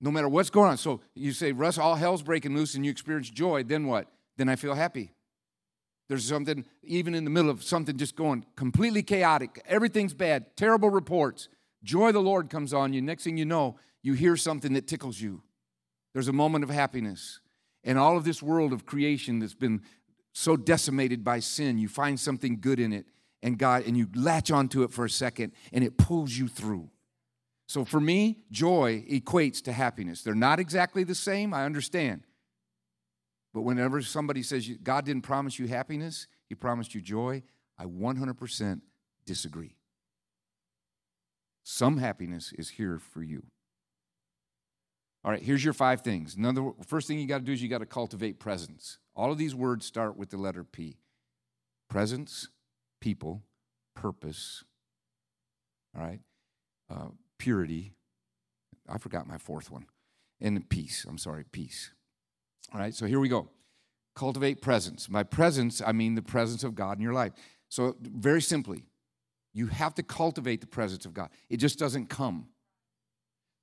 [0.00, 0.76] no matter what's going on.
[0.76, 4.08] So you say, Russ, all hell's breaking loose and you experience joy, then what?
[4.36, 5.12] Then I feel happy.
[6.08, 10.88] There's something, even in the middle of something just going completely chaotic, everything's bad, terrible
[10.88, 11.48] reports.
[11.82, 13.02] Joy of the Lord comes on you.
[13.02, 15.42] Next thing you know, you hear something that tickles you.
[16.14, 17.40] There's a moment of happiness.
[17.84, 19.82] And all of this world of creation that's been
[20.32, 23.06] so decimated by sin, you find something good in it
[23.42, 26.90] and God, and you latch onto it for a second and it pulls you through.
[27.68, 30.22] So for me, joy equates to happiness.
[30.22, 32.22] They're not exactly the same, I understand.
[33.52, 37.42] But whenever somebody says God didn't promise you happiness, He promised you joy,
[37.78, 38.80] I 100%
[39.26, 39.76] disagree.
[41.62, 43.44] Some happiness is here for you.
[45.22, 46.36] All right, here's your five things.
[46.36, 48.98] Another, first thing you got to do is you got to cultivate presence.
[49.14, 50.96] All of these words start with the letter P
[51.90, 52.48] presence,
[53.00, 53.42] people,
[53.94, 54.64] purpose.
[55.94, 56.20] All right?
[56.90, 57.92] Uh, purity.
[58.88, 59.86] I forgot my fourth one.
[60.40, 61.04] And peace.
[61.08, 61.90] I'm sorry, peace.
[62.72, 63.48] All right, so here we go.
[64.14, 65.06] Cultivate presence.
[65.06, 67.32] By presence, I mean the presence of God in your life.
[67.68, 68.84] So, very simply,
[69.52, 71.30] you have to cultivate the presence of God.
[71.48, 72.48] It just doesn't come.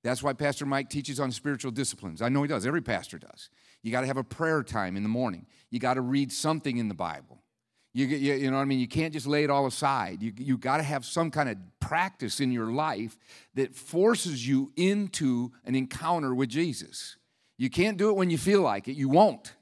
[0.03, 2.21] That's why Pastor Mike teaches on spiritual disciplines.
[2.21, 3.49] I know he does, every pastor does.
[3.81, 6.77] You got to have a prayer time in the morning, you got to read something
[6.77, 7.41] in the Bible.
[7.95, 8.79] You, you, you, know what I mean?
[8.79, 10.21] You can't just lay it all aside.
[10.21, 13.17] You, you got to have some kind of practice in your life
[13.53, 17.15] that forces you into an encounter with Jesus.
[17.57, 18.97] You can't do it when you feel like it.
[18.97, 19.53] You won't.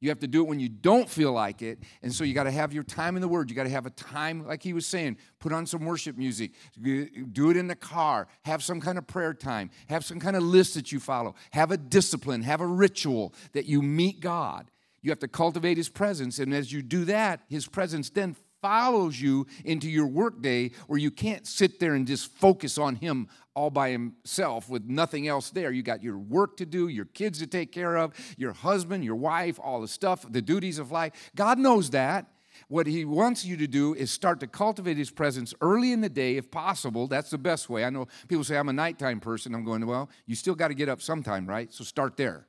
[0.00, 1.78] You have to do it when you don't feel like it.
[2.02, 3.48] And so you got to have your time in the Word.
[3.48, 6.50] You got to have a time, like he was saying, put on some worship music,
[6.82, 10.42] do it in the car, have some kind of prayer time, have some kind of
[10.42, 14.70] list that you follow, have a discipline, have a ritual that you meet God.
[15.02, 16.38] You have to cultivate His presence.
[16.38, 21.10] And as you do that, His presence then follows you into your workday where you
[21.10, 25.70] can't sit there and just focus on Him all by Himself with nothing else there.
[25.70, 29.16] You got your work to do, your kids to take care of, your husband, your
[29.16, 31.30] wife, all the stuff, the duties of life.
[31.34, 32.26] God knows that.
[32.66, 36.08] What he wants you to do is start to cultivate his presence early in the
[36.08, 37.06] day, if possible.
[37.06, 37.84] That's the best way.
[37.84, 39.54] I know people say, I'm a nighttime person.
[39.54, 41.72] I'm going, well, you still got to get up sometime, right?
[41.72, 42.47] So start there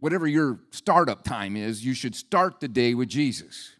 [0.00, 3.70] whatever your startup time is, you should start the day with Jesus.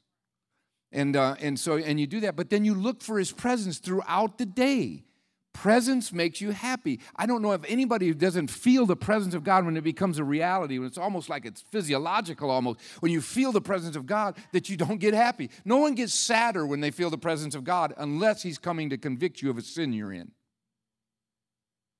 [0.93, 3.79] And, uh, and so, and you do that, but then you look for his presence
[3.79, 5.05] throughout the day.
[5.53, 7.01] Presence makes you happy.
[7.17, 10.19] I don't know if anybody who doesn't feel the presence of God when it becomes
[10.19, 12.81] a reality, when it's almost like it's physiological almost.
[13.01, 15.51] When you feel the presence of God, that you don't get happy.
[15.65, 18.97] No one gets sadder when they feel the presence of God unless he's coming to
[18.97, 20.31] convict you of a sin you're in.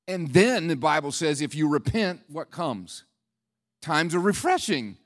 [0.07, 3.05] And then the Bible says if you repent, what comes?
[3.83, 4.97] Times of refreshing.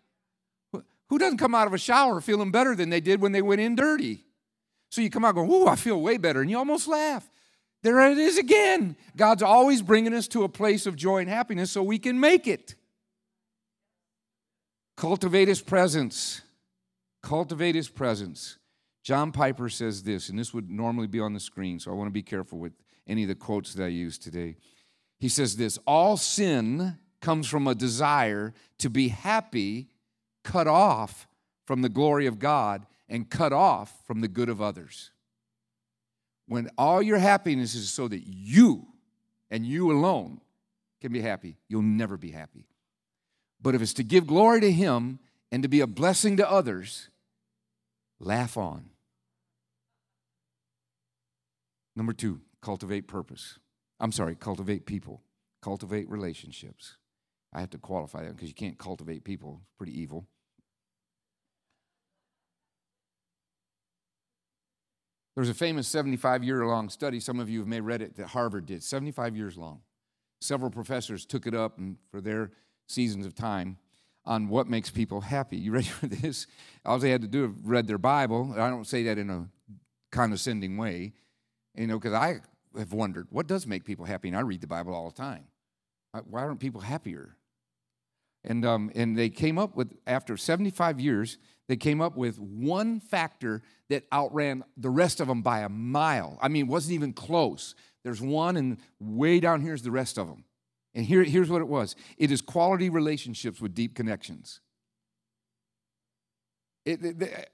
[1.09, 3.61] Who doesn't come out of a shower feeling better than they did when they went
[3.61, 4.25] in dirty?
[4.91, 6.41] So you come out going, Ooh, I feel way better.
[6.41, 7.29] And you almost laugh.
[7.83, 8.97] There it is again.
[9.15, 12.47] God's always bringing us to a place of joy and happiness so we can make
[12.47, 12.75] it.
[14.97, 16.41] Cultivate His presence.
[17.23, 18.57] Cultivate His presence.
[19.03, 22.09] John Piper says this, and this would normally be on the screen, so I want
[22.09, 22.73] to be careful with
[23.07, 24.57] any of the quotes that I use today.
[25.19, 29.89] He says this All sin comes from a desire to be happy,
[30.45, 31.27] cut off
[31.67, 35.11] from the glory of God, and cut off from the good of others
[36.47, 38.87] when all your happiness is so that you
[39.51, 40.41] and you alone
[41.01, 42.67] can be happy, you'll never be happy.
[43.61, 45.19] But if it's to give glory to Him
[45.51, 47.09] and to be a blessing to others,
[48.19, 48.91] laugh on.
[51.97, 53.59] Number two, cultivate purpose.
[54.01, 55.23] I'm sorry, cultivate people,
[55.63, 56.97] cultivate relationships.
[57.55, 60.27] I have to qualify that because you can't cultivate people, it's pretty evil.
[65.35, 68.17] There was a famous 75 year long study, some of you may have read it,
[68.17, 69.81] that Harvard did, 75 years long.
[70.41, 72.53] Several professors took it up and for their
[72.87, 73.79] seasons of time
[74.25, 75.57] on what makes people happy.
[75.57, 76.47] You ready for this?
[76.85, 78.55] All they had to do was read their Bible.
[78.57, 79.49] I don't say that in a
[80.13, 81.13] condescending way,
[81.75, 82.41] you know, because I
[82.79, 85.45] have wondered what does make people happy, and I read the Bible all the time.
[86.29, 87.37] Why aren't people happier?
[88.45, 93.01] And, um, and they came up with, after 75 years, they came up with one
[93.01, 96.39] factor that outran the rest of them by a mile.
[96.43, 97.75] I mean, it wasn't even close.
[98.03, 100.45] There's one, and way down here is the rest of them.
[100.95, 104.61] And here, here's what it was it is quality relationships with deep connections.
[106.85, 107.51] It, it, it,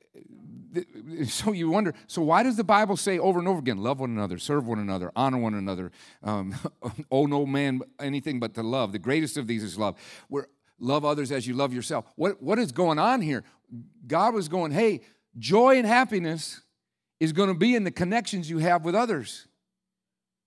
[1.29, 4.11] so you wonder so why does the bible say over and over again love one
[4.11, 5.91] another serve one another honor one another
[6.23, 6.55] um,
[7.11, 9.97] oh no man anything but to love the greatest of these is love
[10.29, 10.47] We're
[10.81, 12.07] love others as you love yourself.
[12.17, 13.45] What, what is going on here?
[14.07, 15.03] God was going, hey,
[15.39, 16.63] joy and happiness
[17.21, 19.47] is going to be in the connections you have with others.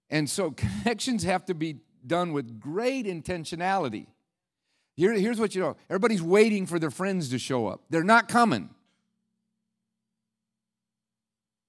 [0.09, 0.51] And so
[0.83, 4.07] connections have to be done with great intentionality.
[4.95, 8.27] Here, here's what you know everybody's waiting for their friends to show up, they're not
[8.27, 8.69] coming.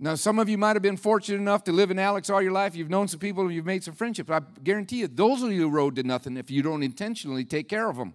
[0.01, 2.53] Now, some of you might have been fortunate enough to live in Alex all your
[2.53, 2.75] life.
[2.75, 4.29] You've known some people, you've made some friendships.
[4.29, 7.69] I guarantee you, those of you who road to nothing if you don't intentionally take
[7.69, 8.15] care of them.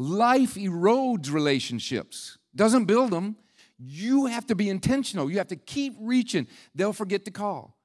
[0.00, 3.36] Life erodes relationships, doesn't build them.
[3.80, 5.28] You have to be intentional.
[5.28, 6.46] You have to keep reaching.
[6.72, 7.76] They'll forget to call.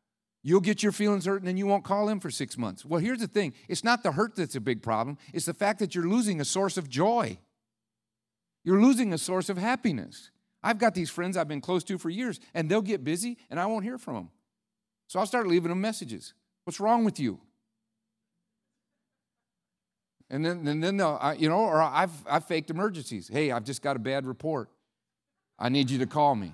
[0.44, 2.86] You'll get your feelings hurt and then you won't call them for six months.
[2.86, 5.80] Well, here's the thing it's not the hurt that's a big problem, it's the fact
[5.80, 7.40] that you're losing a source of joy.
[8.64, 10.30] You're losing a source of happiness.
[10.62, 13.60] I've got these friends I've been close to for years, and they'll get busy and
[13.60, 14.30] I won't hear from them.
[15.08, 16.36] So I'll start leaving them messages.
[16.64, 17.40] What's wrong with you?
[20.30, 23.28] And then, and then they'll, you know, or I've, I've faked emergencies.
[23.28, 24.70] Hey, I've just got a bad report.
[25.60, 26.54] I need you to call me.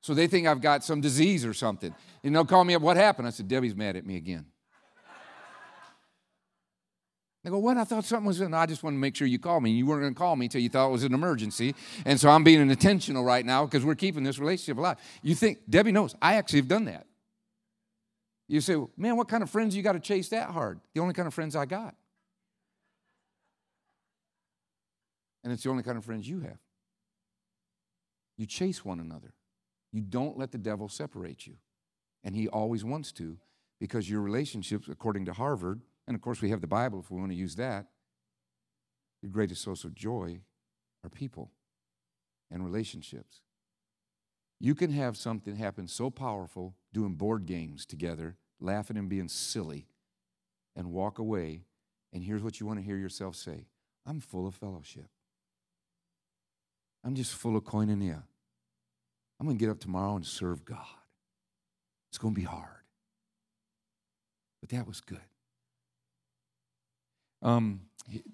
[0.00, 1.92] So they think I've got some disease or something.
[2.22, 3.26] And they'll call me up, what happened?
[3.26, 4.46] I said, Debbie's mad at me again.
[7.42, 7.76] They go, what?
[7.76, 8.52] I thought something was in.
[8.54, 9.70] I just wanted to make sure you called me.
[9.70, 11.74] You weren't going to call me until you thought it was an emergency.
[12.04, 14.98] And so I'm being intentional right now because we're keeping this relationship alive.
[15.22, 17.06] You think, Debbie knows, I actually have done that.
[18.48, 20.80] You say, man, what kind of friends you got to chase that hard?
[20.94, 21.94] The only kind of friends I got.
[25.46, 26.58] And it's the only kind of friends you have.
[28.36, 29.32] You chase one another.
[29.92, 31.54] You don't let the devil separate you.
[32.24, 33.38] And he always wants to
[33.78, 37.20] because your relationships, according to Harvard, and of course we have the Bible if we
[37.20, 37.86] want to use that,
[39.22, 40.40] your greatest source of joy
[41.04, 41.52] are people
[42.50, 43.42] and relationships.
[44.58, 49.86] You can have something happen so powerful doing board games together, laughing and being silly,
[50.74, 51.66] and walk away.
[52.12, 53.66] And here's what you want to hear yourself say
[54.04, 55.06] I'm full of fellowship.
[57.06, 58.20] I'm just full of koinonia.
[59.38, 60.78] I'm going to get up tomorrow and serve God.
[62.10, 62.68] It's going to be hard.
[64.60, 65.20] But that was good.
[67.42, 67.82] Um,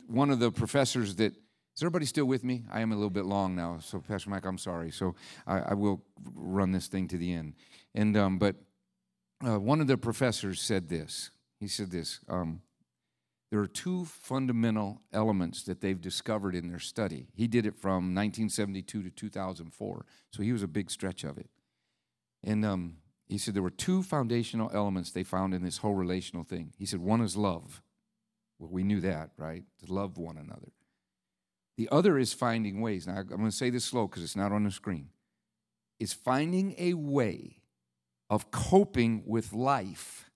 [0.07, 1.35] one of the professors that
[1.77, 2.65] is everybody still with me?
[2.71, 4.91] I am a little bit long now, so Pastor Mike, I'm sorry.
[4.91, 5.17] So
[5.47, 6.03] I, I will
[6.35, 7.55] run this thing to the end.
[7.95, 8.57] And um, but
[9.47, 11.31] uh, one of the professors said this.
[11.61, 12.21] He said this.
[12.29, 12.63] Um,
[13.53, 17.27] there are two fundamental elements that they've discovered in their study.
[17.35, 21.51] He did it from 1972 to 2004, so he was a big stretch of it.
[22.43, 22.97] And um,
[23.29, 26.73] he said there were two foundational elements they found in this whole relational thing.
[26.79, 27.83] He said one is love.
[28.59, 29.65] Well, we knew that, right?
[29.85, 30.73] To love one another.
[31.77, 33.07] The other is finding ways.
[33.07, 35.11] Now, I'm going to say this slow because it's not on the screen.
[36.01, 37.59] Is finding a way
[38.31, 40.31] of coping with life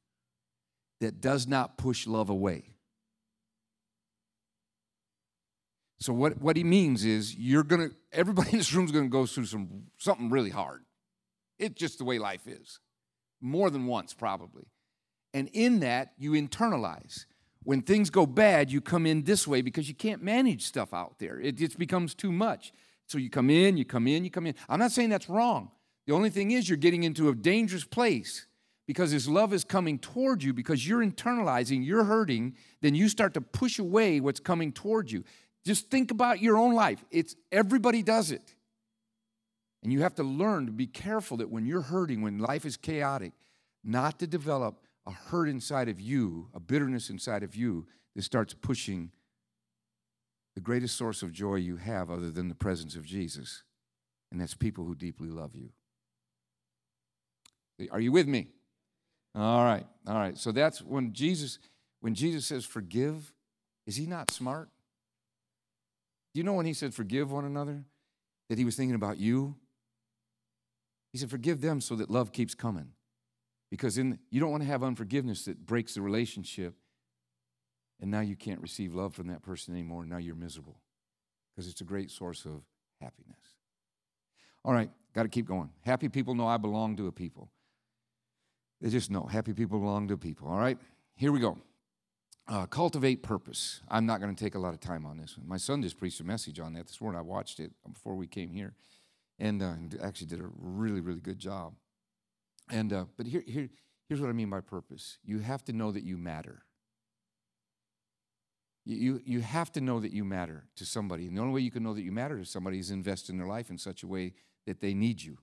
[1.00, 2.75] that does not push love away.
[5.98, 9.26] So what, what he means is you're gonna everybody in this room is gonna go
[9.26, 10.82] through some something really hard.
[11.58, 12.80] It's just the way life is.
[13.40, 14.64] More than once, probably.
[15.32, 17.26] And in that, you internalize.
[17.62, 21.18] When things go bad, you come in this way because you can't manage stuff out
[21.18, 21.40] there.
[21.40, 22.72] It just becomes too much.
[23.06, 24.54] So you come in, you come in, you come in.
[24.68, 25.70] I'm not saying that's wrong.
[26.06, 28.46] The only thing is you're getting into a dangerous place
[28.86, 33.34] because his love is coming toward you because you're internalizing, you're hurting, then you start
[33.34, 35.24] to push away what's coming toward you.
[35.66, 37.04] Just think about your own life.
[37.10, 38.54] It's everybody does it.
[39.82, 42.76] And you have to learn to be careful that when you're hurting, when life is
[42.76, 43.32] chaotic,
[43.82, 48.54] not to develop a hurt inside of you, a bitterness inside of you that starts
[48.54, 49.10] pushing
[50.54, 53.64] the greatest source of joy you have other than the presence of Jesus.
[54.30, 55.70] And that's people who deeply love you.
[57.90, 58.46] Are you with me?
[59.34, 59.86] All right.
[60.06, 60.38] All right.
[60.38, 61.58] So that's when Jesus
[62.00, 63.32] when Jesus says forgive,
[63.84, 64.68] is he not smart?
[66.36, 67.82] Do you know when he said forgive one another
[68.50, 69.56] that he was thinking about you?
[71.10, 72.90] He said forgive them so that love keeps coming.
[73.70, 76.74] Because in you don't want to have unforgiveness that breaks the relationship
[78.02, 80.76] and now you can't receive love from that person anymore now you're miserable
[81.54, 82.60] because it's a great source of
[83.00, 83.40] happiness.
[84.62, 85.70] All right, got to keep going.
[85.86, 87.50] Happy people know I belong to a people.
[88.82, 90.48] They just know happy people belong to people.
[90.48, 90.76] All right,
[91.14, 91.56] here we go.
[92.48, 93.80] Uh, cultivate purpose.
[93.88, 95.48] I'm not going to take a lot of time on this one.
[95.48, 97.18] My son just preached a message on that this morning.
[97.18, 98.74] I watched it before we came here,
[99.38, 101.74] and uh, actually did a really, really good job.
[102.70, 103.68] And uh, but here, here,
[104.08, 105.18] here's what I mean by purpose.
[105.24, 106.62] You have to know that you matter.
[108.84, 111.26] You, you, have to know that you matter to somebody.
[111.26, 113.36] And the only way you can know that you matter to somebody is invest in
[113.36, 114.34] their life in such a way
[114.64, 115.38] that they need you.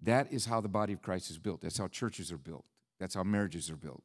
[0.00, 1.60] That is how the body of Christ is built.
[1.60, 2.64] That's how churches are built.
[2.98, 4.02] That's how marriages are built.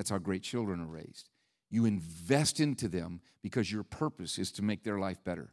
[0.00, 1.28] That's how great children are raised.
[1.68, 5.52] You invest into them because your purpose is to make their life better.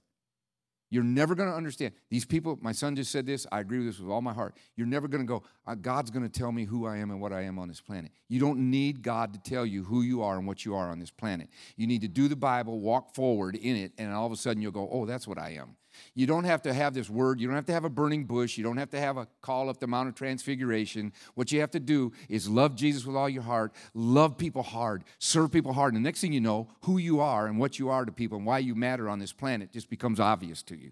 [0.89, 1.91] You're never going to understand.
[2.09, 4.55] These people, my son just said this, I agree with this with all my heart.
[4.77, 7.19] You're never going to go, uh, God's going to tell me who I am and
[7.19, 8.11] what I am on this planet.
[8.29, 10.99] You don't need God to tell you who you are and what you are on
[10.99, 11.49] this planet.
[11.75, 14.61] You need to do the Bible, walk forward in it, and all of a sudden
[14.61, 15.75] you'll go, oh, that's what I am.
[16.13, 17.39] You don't have to have this word.
[17.39, 18.57] You don't have to have a burning bush.
[18.57, 21.13] You don't have to have a call up the Mount of Transfiguration.
[21.35, 25.03] What you have to do is love Jesus with all your heart, love people hard,
[25.19, 25.93] serve people hard.
[25.93, 28.37] And the next thing you know, who you are and what you are to people
[28.37, 30.91] and why you matter on this planet just becomes obvious to you.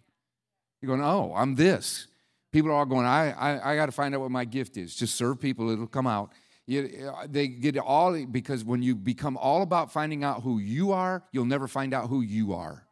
[0.81, 2.07] You're going, oh, I'm this.
[2.51, 4.95] People are all going, I, I, I got to find out what my gift is.
[4.95, 6.31] Just serve people, it'll come out.
[6.67, 10.91] You, uh, they get all because when you become all about finding out who you
[10.93, 12.84] are, you'll never find out who you are.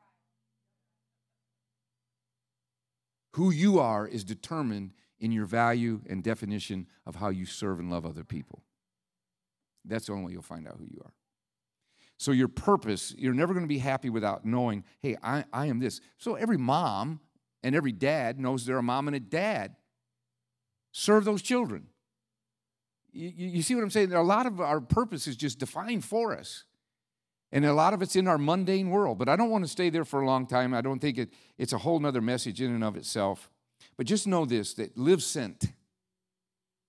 [3.34, 7.90] Who you are is determined in your value and definition of how you serve and
[7.90, 8.64] love other people.
[9.86, 11.14] That's the only way you'll find out who you are.
[12.18, 15.80] So, your purpose, you're never going to be happy without knowing, hey, I, I am
[15.80, 16.00] this.
[16.18, 17.20] So, every mom
[17.64, 19.76] and every dad knows they're a mom and a dad.
[20.92, 21.88] Serve those children.
[23.12, 24.10] You, you see what I'm saying?
[24.10, 26.66] There are A lot of our purpose is just defined for us.
[27.54, 29.92] And a lot of it's in our mundane world, but I don't want to stay
[29.92, 30.74] there for a long time.
[30.74, 31.30] I don't think it,
[31.60, 33.52] it's a whole nother message in and of itself.
[33.96, 35.68] But just know this that live sent.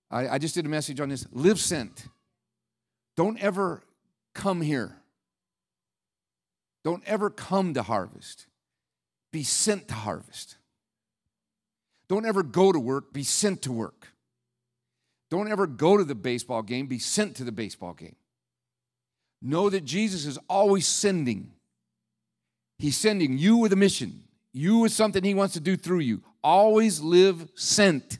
[0.09, 1.27] I, I just did a message on this.
[1.31, 2.07] Live sent.
[3.15, 3.83] Don't ever
[4.33, 4.97] come here.
[6.83, 8.47] Don't ever come to harvest.
[9.31, 10.57] Be sent to harvest.
[12.07, 14.07] Don't ever go to work, be sent to work.
[15.29, 18.15] Don't ever go to the baseball game, be sent to the baseball game.
[19.41, 21.51] Know that Jesus is always sending.
[22.77, 24.23] He's sending you with a mission,
[24.53, 26.21] you with something He wants to do through you.
[26.43, 28.19] Always live sent.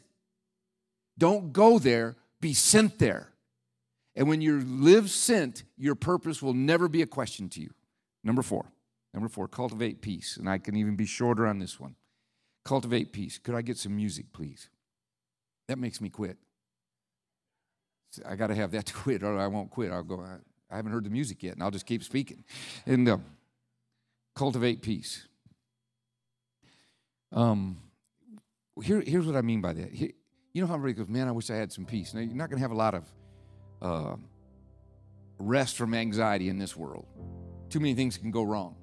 [1.17, 3.29] Don't go there, be sent there.
[4.15, 7.71] And when you live sent, your purpose will never be a question to you.
[8.23, 8.65] Number four.
[9.13, 10.35] Number four, cultivate peace.
[10.37, 11.95] And I can even be shorter on this one.
[12.65, 13.37] Cultivate peace.
[13.37, 14.69] Could I get some music, please?
[15.67, 16.37] That makes me quit.
[18.27, 19.91] I got to have that to quit, or I won't quit.
[19.91, 20.19] I'll go.
[20.19, 20.37] Uh,
[20.69, 22.43] I haven't heard the music yet, and I'll just keep speaking.
[22.85, 23.17] And uh,
[24.35, 25.27] cultivate peace.
[27.31, 27.77] Um,
[28.81, 29.91] here, here's what I mean by that.
[29.91, 30.11] Here,
[30.53, 32.13] you know how everybody goes, man, I wish I had some peace.
[32.13, 33.13] Now, you're not going to have a lot of
[33.81, 34.15] uh,
[35.37, 37.05] rest from anxiety in this world.
[37.69, 38.75] Too many things can go wrong.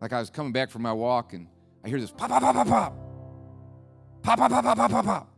[0.00, 1.46] Like I was coming back from my walk and
[1.84, 2.94] I hear this pop, pop, pop, pop, pop.
[4.22, 5.34] Pop, pop, pop, pop, pop, pop, pop.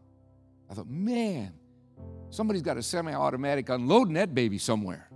[0.70, 1.53] I thought, man,
[2.30, 5.09] somebody's got a semi automatic unloading that baby somewhere.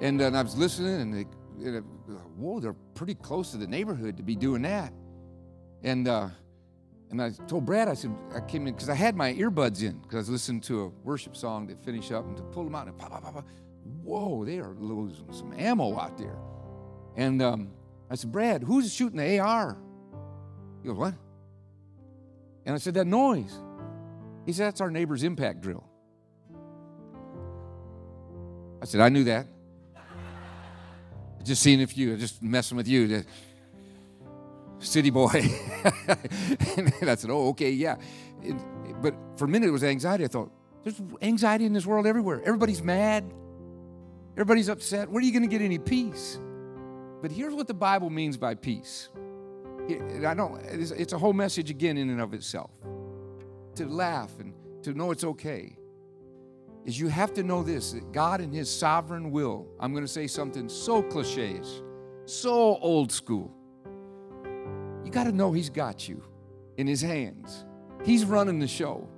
[0.00, 1.26] And, uh, and I was listening and, they,
[1.60, 1.84] it,
[2.36, 4.92] whoa, they're pretty close to the neighborhood to be doing that.
[5.82, 6.28] And, uh,
[7.10, 9.98] and I told Brad, I said, I came in because I had my earbuds in
[9.98, 12.74] because I was listening to a worship song to finish up and to pull them
[12.74, 13.46] out and pop, pop, pop, pop.
[14.02, 16.36] Whoa, they are losing some ammo out there.
[17.16, 17.70] And um,
[18.10, 19.76] I said, Brad, who's shooting the AR?
[20.82, 21.14] He goes, What?
[22.66, 23.54] And I said, That noise.
[24.46, 25.84] He said, That's our neighbor's impact drill.
[28.82, 29.46] I said, I knew that.
[31.44, 33.22] Just seeing if you, just messing with you.
[34.78, 35.28] City boy.
[36.76, 37.96] and I said, Oh, okay, yeah.
[38.42, 38.56] It,
[39.00, 40.24] but for a minute, it was anxiety.
[40.24, 40.50] I thought,
[40.82, 42.40] There's anxiety in this world everywhere.
[42.44, 43.24] Everybody's mad,
[44.32, 45.10] everybody's upset.
[45.10, 46.38] Where are you going to get any peace?
[47.20, 49.08] But here's what the Bible means by peace.
[49.88, 52.70] I don't, it's a whole message again in and of itself.
[53.76, 55.76] To laugh and to know it's okay
[56.84, 60.12] is you have to know this that God in His sovereign will, I'm going to
[60.12, 61.60] say something so cliche,
[62.26, 63.52] so old school.
[65.04, 66.22] You got to know He's got you
[66.76, 67.64] in His hands,
[68.04, 69.08] He's running the show.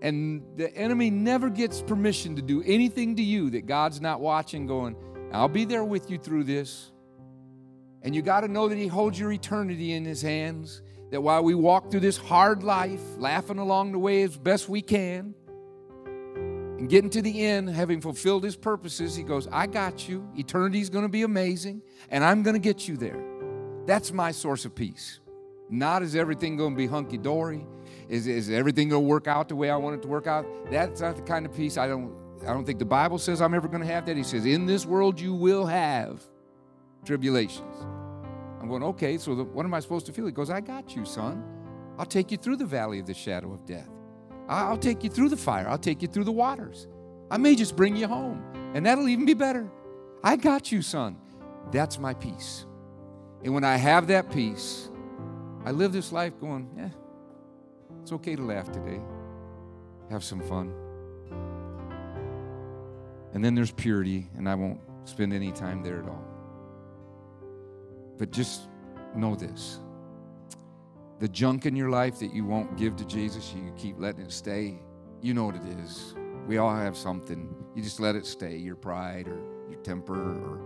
[0.00, 4.64] And the enemy never gets permission to do anything to you that God's not watching,
[4.64, 4.94] going,
[5.32, 6.92] I'll be there with you through this.
[8.02, 10.82] And you got to know that He holds your eternity in His hands.
[11.10, 14.82] That while we walk through this hard life, laughing along the way as best we
[14.82, 15.34] can,
[16.78, 20.28] and getting to the end, having fulfilled His purposes, He goes, I got you.
[20.36, 23.22] Eternity is going to be amazing, and I'm going to get you there.
[23.86, 25.20] That's my source of peace.
[25.70, 27.66] Not is everything going to be hunky dory?
[28.08, 30.46] Is, is everything going to work out the way I want it to work out?
[30.70, 32.16] That's not the kind of peace I don't.
[32.42, 34.16] I don't think the Bible says I'm ever going to have that.
[34.16, 36.22] He says, In this world you will have
[37.04, 37.74] tribulations.
[38.60, 40.26] I'm going, okay, so the, what am I supposed to feel?
[40.26, 41.42] He goes, I got you, son.
[41.98, 43.88] I'll take you through the valley of the shadow of death.
[44.48, 45.68] I'll take you through the fire.
[45.68, 46.86] I'll take you through the waters.
[47.30, 48.42] I may just bring you home,
[48.74, 49.70] and that'll even be better.
[50.24, 51.16] I got you, son.
[51.70, 52.64] That's my peace.
[53.44, 54.90] And when I have that peace,
[55.64, 56.88] I live this life going, yeah,
[58.02, 59.00] it's okay to laugh today,
[60.10, 60.72] have some fun.
[63.34, 66.24] And then there's purity, and I won't spend any time there at all.
[68.16, 68.62] But just
[69.14, 69.80] know this
[71.18, 74.32] the junk in your life that you won't give to Jesus, you keep letting it
[74.32, 74.78] stay,
[75.20, 76.14] you know what it is.
[76.46, 77.54] We all have something.
[77.74, 79.38] You just let it stay your pride or
[79.68, 80.60] your temper or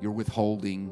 [0.00, 0.90] your withholding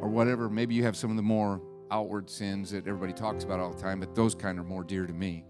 [0.00, 0.48] or whatever.
[0.48, 1.60] Maybe you have some of the more
[1.90, 5.06] outward sins that everybody talks about all the time, but those kind are more dear
[5.06, 5.44] to me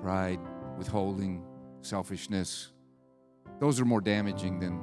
[0.00, 0.38] pride,
[0.78, 1.42] withholding,
[1.80, 2.72] selfishness.
[3.58, 4.80] Those are more damaging than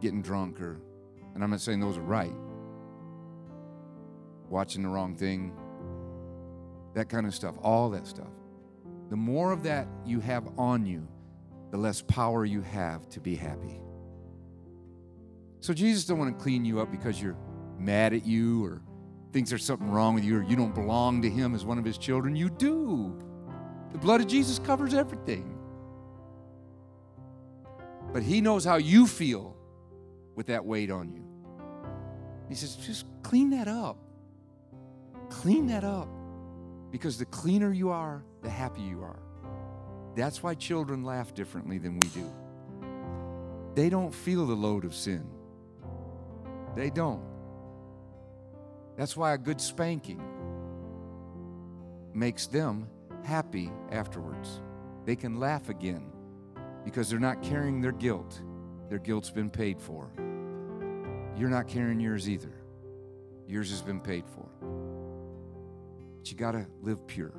[0.00, 0.80] getting drunk or
[1.34, 2.32] and I'm not saying those are right.
[4.50, 5.54] Watching the wrong thing,
[6.94, 8.28] that kind of stuff, all that stuff.
[9.08, 11.08] The more of that you have on you,
[11.70, 13.80] the less power you have to be happy.
[15.60, 17.36] So Jesus don't want to clean you up because you're
[17.78, 18.82] mad at you or
[19.32, 21.84] thinks there's something wrong with you or you don't belong to him as one of
[21.84, 22.34] his children.
[22.34, 23.16] You do.
[23.92, 25.56] The blood of Jesus covers everything.
[28.12, 29.56] But he knows how you feel
[30.34, 31.24] with that weight on you.
[32.48, 33.96] He says, just clean that up.
[35.30, 36.08] Clean that up.
[36.90, 39.20] Because the cleaner you are, the happier you are.
[40.16, 42.30] That's why children laugh differently than we do.
[43.74, 45.24] They don't feel the load of sin.
[46.74, 47.22] They don't.
[48.96, 50.20] That's why a good spanking
[52.12, 52.88] makes them
[53.24, 54.60] happy afterwards.
[55.04, 56.10] They can laugh again
[56.84, 58.42] because they're not carrying their guilt.
[58.88, 60.10] Their guilt's been paid for.
[61.36, 62.52] You're not carrying yours either.
[63.46, 64.49] Yours has been paid for.
[66.20, 67.32] But you got to live pure.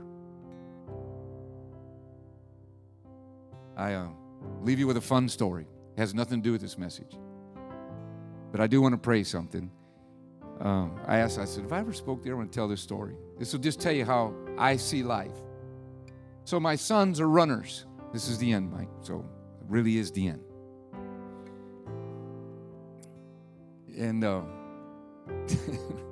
[3.78, 4.08] I uh,
[4.62, 5.68] leave you with a fun story.
[5.96, 7.16] It has nothing to do with this message.
[8.52, 9.70] But I do want to pray something.
[10.60, 12.82] Um, I asked, I said, if I ever spoke there, I want to tell this
[12.82, 13.16] story.
[13.38, 15.38] This will just tell you how I see life.
[16.44, 17.86] So my sons are runners.
[18.12, 18.90] This is the end, Mike.
[19.02, 20.44] So it really is the end.
[23.98, 24.42] and uh,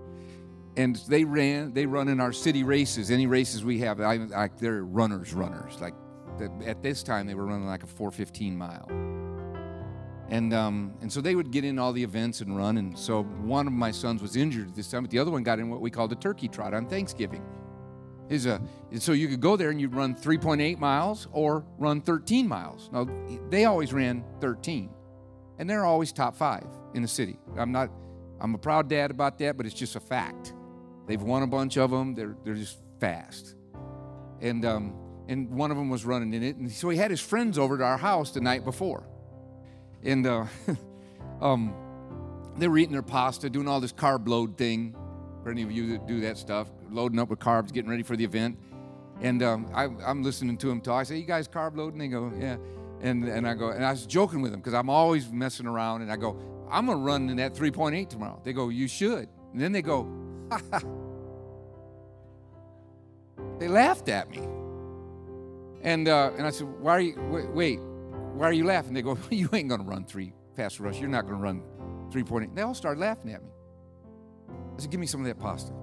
[0.80, 1.74] and they ran.
[1.74, 3.12] They run in our city races.
[3.12, 5.78] Any races we have, I, I, they're runners, runners.
[5.82, 5.94] Like
[6.38, 8.88] the, at this time, they were running like a 415 mile.
[10.30, 12.78] And um, and so they would get in all the events and run.
[12.78, 15.60] And so one of my sons was injured this time, but the other one got
[15.60, 17.44] in what we call the turkey trot on Thanksgiving.
[18.30, 18.62] Is a
[19.00, 22.90] so you could go there and you'd run 3.8 miles or run 13 miles.
[22.94, 23.06] Now
[23.50, 24.90] they always ran 13,
[25.58, 27.38] and they're always top five in the city.
[27.58, 27.90] I'm not.
[28.40, 30.54] I'm a proud dad about that, but it's just a fact.
[31.10, 32.14] They've won a bunch of them.
[32.14, 33.56] They're they're just fast,
[34.42, 34.94] and um,
[35.28, 37.80] and one of them was running in it, and so he had his friends over
[37.80, 39.10] to our house the night before,
[40.04, 40.46] and uh,
[41.42, 41.74] um,
[42.60, 44.96] they were eating their pasta, doing all this carb load thing.
[45.42, 48.16] For any of you that do that stuff, loading up with carbs, getting ready for
[48.16, 48.60] the event.
[49.20, 51.00] And um, I, am listening to him talk.
[51.00, 52.58] I say, "You guys carb loading?" They go, "Yeah."
[53.02, 56.04] And and I go, and I was joking with them because I'm always messing around.
[56.04, 56.40] And I go,
[56.70, 60.08] "I'm gonna run in that 3.8 tomorrow." They go, "You should." And then they go,
[60.52, 60.82] ha, ha.
[63.60, 64.40] They laughed at me.
[65.82, 67.16] And uh, and I said, "Why are you?
[67.30, 67.80] Wait, wait,
[68.34, 71.00] why are you laughing?" They go, "You ain't gonna run three fast rush.
[71.00, 71.62] You're not gonna run
[72.12, 73.50] 3.8." They all started laughing at me.
[74.78, 75.74] I said, "Give me some of that pasta."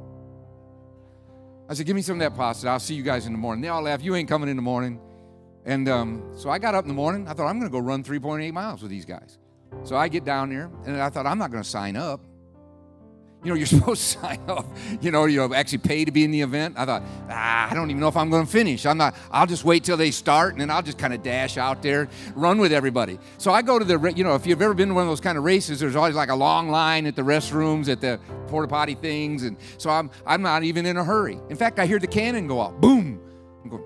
[1.69, 2.69] I said, Give me some of that pasta.
[2.69, 3.63] I'll see you guys in the morning.
[3.63, 4.05] They all laughed.
[4.05, 5.01] You ain't coming in the morning.
[5.65, 7.27] And um, so I got up in the morning.
[7.27, 9.39] I thought, I'm going to go run 3.8 miles with these guys.
[9.83, 12.21] So I get down there, and I thought, I'm not going to sign up.
[13.47, 14.67] You know, you're supposed to sign up,
[15.01, 16.75] you know, you actually pay to be in the event.
[16.77, 18.85] I thought, ah, I don't even know if I'm going to finish.
[18.85, 21.57] I'm not, I'll just wait till they start and then I'll just kind of dash
[21.57, 23.21] out there, run with everybody.
[23.39, 25.21] So I go to the, you know, if you've ever been to one of those
[25.21, 28.19] kind of races, there's always like a long line at the restrooms, at the
[28.49, 29.45] porta potty things.
[29.45, 31.39] And so I'm, I'm not even in a hurry.
[31.49, 33.21] In fact, I hear the cannon go off, boom.
[33.63, 33.85] I'm going,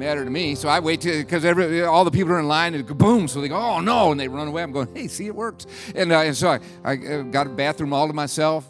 [0.00, 0.56] matter to me.
[0.56, 1.44] So I wait till because
[1.84, 3.28] all the people are in line and boom.
[3.28, 4.64] So they go, oh no, and they run away.
[4.64, 5.66] I'm going, hey, see, it works.
[5.94, 8.68] And, uh, and so I, I uh, got a bathroom all to myself.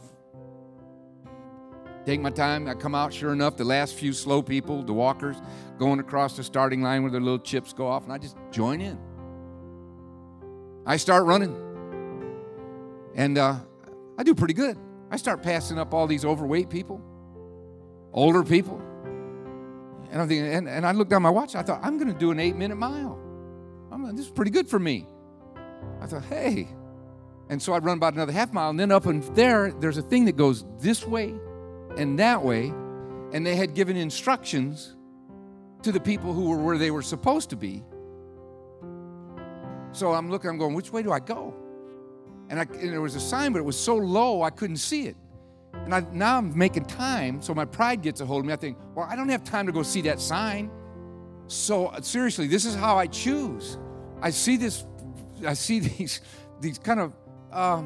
[2.05, 2.69] Take my time.
[2.69, 3.15] I come out.
[3.15, 5.37] Sure enough, the last few slow people, the walkers,
[5.79, 8.81] going across the starting line where their little chips go off, and I just join
[8.81, 8.99] in.
[10.85, 11.55] I start running,
[13.15, 13.57] and uh,
[14.19, 14.77] I do pretty good.
[15.11, 17.01] I start passing up all these overweight people,
[18.13, 18.81] older people.
[20.11, 21.55] And I'm thinking, and, and I looked down my watch.
[21.55, 23.21] I thought, I'm going to do an eight minute mile.
[24.13, 25.07] This is pretty good for me.
[26.01, 26.69] I thought, hey.
[27.49, 28.71] And so I'd run about another half mile.
[28.71, 31.35] And then up in there, there's a thing that goes this way
[31.97, 32.73] and that way.
[33.33, 34.97] And they had given instructions
[35.83, 37.83] to the people who were where they were supposed to be.
[39.93, 41.55] So I'm looking, I'm going, which way do I go?
[42.49, 45.07] And, I, and there was a sign, but it was so low I couldn't see
[45.07, 45.17] it.
[45.73, 48.53] And I, now I'm making time, so my pride gets a hold of me.
[48.53, 50.71] I think, well, I don't have time to go see that sign.
[51.47, 53.79] So uh, seriously, this is how I choose.
[54.23, 54.85] I see this,
[55.47, 56.21] I see these,
[56.61, 57.13] these kind of,
[57.53, 57.83] uh,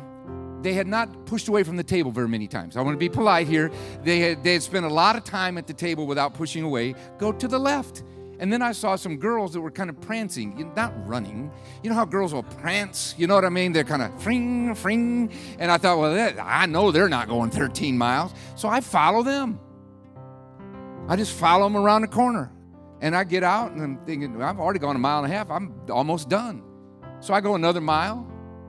[0.61, 2.77] they had not pushed away from the table very many times.
[2.77, 3.71] I want to be polite here.
[4.03, 6.95] They had, they had spent a lot of time at the table without pushing away.
[7.19, 8.03] Go to the left.
[8.39, 11.51] And then I saw some girls that were kind of prancing, not running.
[11.83, 13.15] You know how girls will prance?
[13.17, 13.73] You know what I mean?
[13.73, 15.31] They're kind of fring, fring.
[15.59, 18.33] And I thought, well, I know they're not going 13 miles.
[18.57, 19.61] So I follow them.
[21.09, 22.51] I just follow them around the corner.
[23.01, 25.51] And I get out and I'm thinking, I've already gone a mile and a half.
[25.51, 26.63] I'm almost done.
[27.21, 28.27] So I go another mile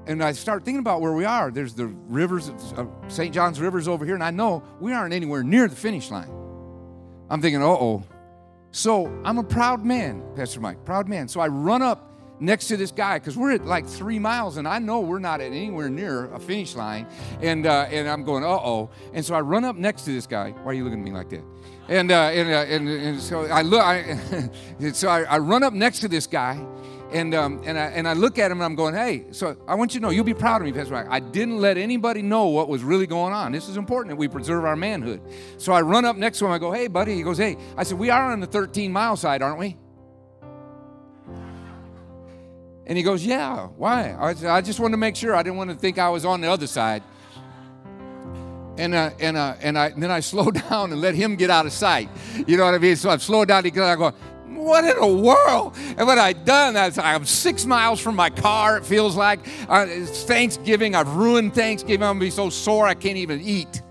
[0.08, 1.52] and I start thinking about where we are.
[1.52, 3.34] There's the rivers, uh, St.
[3.34, 6.30] John's River's over here, and I know we aren't anywhere near the finish line.
[7.30, 8.04] I'm thinking, uh oh,
[8.76, 11.30] so I'm a proud man, Pastor Mike, proud man.
[11.30, 12.12] So I run up
[12.42, 15.40] next to this guy because we're at like three miles and I know we're not
[15.40, 17.08] at anywhere near a finish line.
[17.42, 18.90] And, uh, and I'm going, uh oh.
[19.14, 20.52] And so I run up next to this guy.
[20.52, 21.44] Why are you looking at me like that?
[21.88, 24.50] And, uh, and, uh, and, and, so I look, I,
[24.92, 26.56] so I, I run up next to this guy
[27.16, 29.76] and, um, and, I, and I look at him and I'm going, hey, so I
[29.76, 31.08] want you to know, you'll be proud of me, Pastor Mike.
[31.10, 33.54] I didn't let anybody know what was really going on.
[33.54, 35.22] This is important that we preserve our manhood.
[35.58, 36.52] So I run up next to him.
[36.52, 37.16] I go, hey, buddy.
[37.16, 37.56] He goes, hey.
[37.78, 39.78] I said, we are on the 13 mile side, aren't we?
[42.86, 43.68] And he goes, yeah.
[43.68, 44.14] Why?
[44.20, 45.36] I, said, I just wanted to make sure.
[45.36, 47.02] I didn't want to think I was on the other side.
[48.78, 51.50] And, uh, and, uh, and, I, and then I slow down and let him get
[51.50, 52.10] out of sight.
[52.46, 52.98] You know what I mean?
[52.98, 54.14] So I've slowed down because I go,
[54.66, 55.76] what in the world?
[55.98, 59.40] And what I'd done, I'm six miles from my car, it feels like.
[59.70, 60.96] Uh, it's Thanksgiving.
[60.96, 62.04] I've ruined Thanksgiving.
[62.04, 63.82] I'm going to be so sore I can't even eat.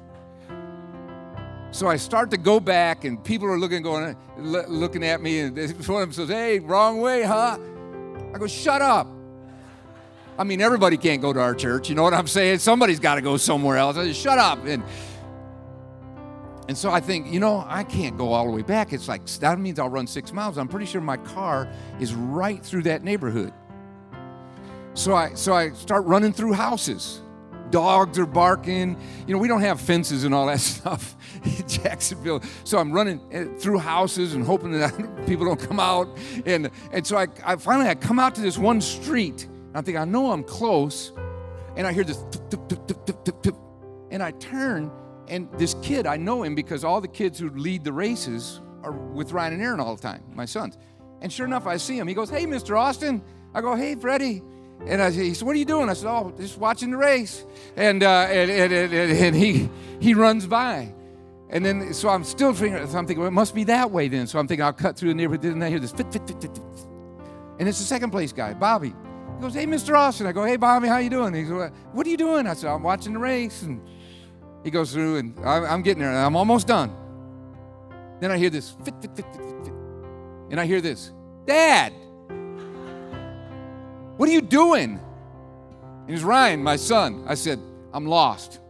[1.70, 5.56] So I start to go back, and people are looking, going, looking at me, and
[5.88, 7.58] one of them says, "Hey, wrong way, huh?"
[8.32, 9.08] I go, "Shut up."
[10.38, 11.88] I mean, everybody can't go to our church.
[11.88, 12.58] You know what I'm saying?
[12.58, 13.96] Somebody's got to go somewhere else.
[13.96, 14.64] I just shut up.
[14.66, 14.82] And
[16.66, 18.92] and so I think, you know, I can't go all the way back.
[18.92, 20.56] It's like, that means I'll run six miles.
[20.56, 21.68] I'm pretty sure my car
[22.00, 23.52] is right through that neighborhood.
[24.94, 27.20] So I, so I start running through houses.
[27.70, 28.96] Dogs are barking.
[29.26, 32.40] You know, we don't have fences and all that stuff in Jacksonville.
[32.62, 34.94] So I'm running eh, through houses and hoping that
[35.26, 36.08] people don't come out.
[36.46, 39.48] And, and so I, I finally I come out to this one street.
[39.74, 41.12] I think I know I'm close.
[41.76, 42.24] And I hear this,
[44.12, 44.92] and I turn
[45.28, 48.92] And this kid, I know him because all the kids who lead the races are
[48.92, 50.76] with Ryan and Aaron all the time, my sons.
[51.22, 52.06] And sure enough, I see him.
[52.06, 52.78] He goes, Hey, Mr.
[52.78, 53.22] Austin.
[53.54, 54.42] I go, Hey, Freddie.
[54.86, 55.88] And I, he said, What are you doing?
[55.88, 57.46] I said, Oh, just watching the race.
[57.76, 59.70] And, uh, and, and, and, and he,
[60.00, 60.92] he runs by.
[61.48, 64.08] And then, so I'm still thinking, so I'm thinking, well, it must be that way
[64.08, 64.26] then.
[64.26, 65.44] So I'm thinking, I'll cut through the neighborhood.
[65.44, 66.64] And I hear this fit, fit, fit, fit, fit.
[67.58, 68.88] And it's the second place guy, Bobby.
[69.36, 69.96] He goes, Hey, Mr.
[69.96, 70.26] Austin.
[70.26, 71.32] I go, Hey, Bobby, how you doing?
[71.32, 72.46] He goes, What are you doing?
[72.46, 73.62] I said, I'm watching the race.
[73.62, 73.80] And
[74.64, 76.92] he goes through, and I'm getting there, and I'm almost done.
[78.20, 79.72] Then I hear this fit, fit, fit, fit, fit.
[80.50, 81.12] And I hear this,
[81.46, 81.92] Dad,
[84.16, 84.98] what are you doing?
[86.00, 87.24] And he's Ryan, my son.
[87.26, 87.60] I said,
[87.92, 88.60] I'm lost.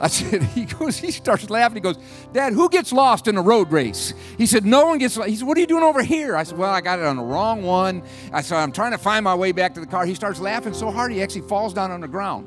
[0.00, 1.76] I said, he goes, he starts laughing.
[1.76, 1.98] He goes,
[2.32, 4.14] Dad, who gets lost in a road race?
[4.36, 5.28] He said, No one gets lost.
[5.28, 6.36] He said, What are you doing over here?
[6.36, 8.02] I said, Well, I got it on the wrong one.
[8.32, 10.06] I said, I'm trying to find my way back to the car.
[10.06, 12.46] He starts laughing so hard he actually falls down on the ground.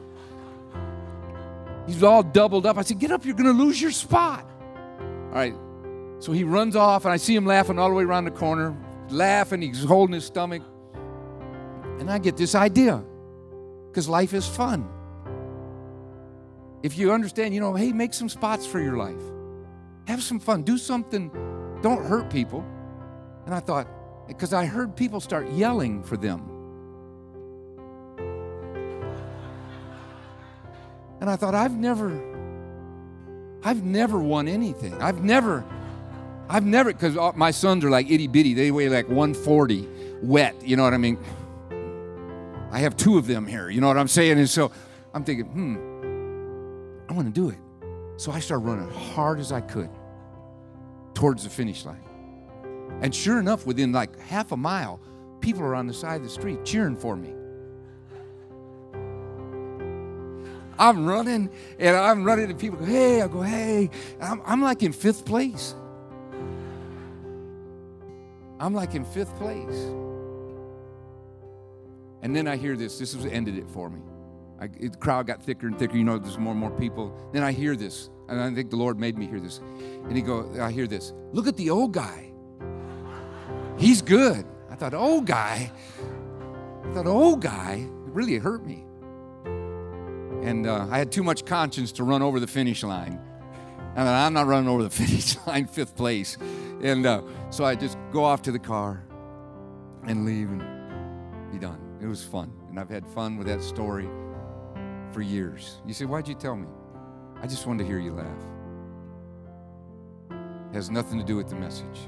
[1.88, 2.78] He's all doubled up.
[2.78, 4.48] I said, Get up, you're going to lose your spot.
[5.00, 5.56] All right.
[6.20, 8.78] So he runs off, and I see him laughing all the way around the corner,
[9.10, 9.62] laughing.
[9.62, 10.62] He's holding his stomach.
[12.00, 13.04] And I get this idea
[13.90, 14.88] because life is fun.
[16.84, 19.22] If you understand, you know, hey, make some spots for your life,
[20.08, 21.30] have some fun, do something,
[21.82, 22.66] don't hurt people.
[23.46, 23.88] And I thought,
[24.28, 26.51] because I heard people start yelling for them.
[31.22, 32.20] And I thought, I've never,
[33.64, 35.00] I've never won anything.
[35.02, 35.64] I've never,
[36.50, 38.56] I've never, because my sons are like itty bitty.
[38.56, 39.88] They weigh like 140
[40.24, 40.56] wet.
[40.64, 41.20] You know what I mean?
[42.72, 43.70] I have two of them here.
[43.70, 44.40] You know what I'm saying?
[44.40, 44.72] And so
[45.14, 47.58] I'm thinking, hmm, I want to do it.
[48.18, 49.90] So I started running hard as I could
[51.14, 52.04] towards the finish line.
[53.02, 55.00] And sure enough, within like half a mile,
[55.40, 57.34] people are on the side of the street cheering for me.
[60.80, 61.50] I'm running
[61.80, 63.90] and I'm running and people go, hey, I go, hey.
[64.20, 65.76] I'm, I'm like in fifth place.
[68.60, 69.92] I'm like in fifth place.
[72.22, 73.00] And then I hear this.
[73.00, 74.02] This ended it for me.
[74.60, 75.98] I, the crowd got thicker and thicker.
[75.98, 77.18] You know, there's more and more people.
[77.34, 79.58] Then I hear this, and I think the Lord made me hear this.
[79.58, 81.14] And he go, I hear this.
[81.32, 82.32] Look at the old guy.
[83.78, 84.46] He's good.
[84.70, 85.72] I thought, old guy.
[86.86, 87.88] I thought, old guy.
[88.06, 88.86] It really hurt me.
[90.42, 93.20] And uh, I had too much conscience to run over the finish line.
[93.96, 96.38] Mean, I'm not running over the finish line, fifth place.
[96.82, 99.04] And uh, so I just go off to the car
[100.08, 100.62] and leave and
[101.52, 101.80] be done.
[102.02, 102.52] It was fun.
[102.70, 104.10] And I've had fun with that story
[105.12, 105.82] for years.
[105.86, 106.68] You say, Why'd you tell me?
[107.42, 108.44] I just wanted to hear you laugh.
[110.72, 112.08] It has nothing to do with the message.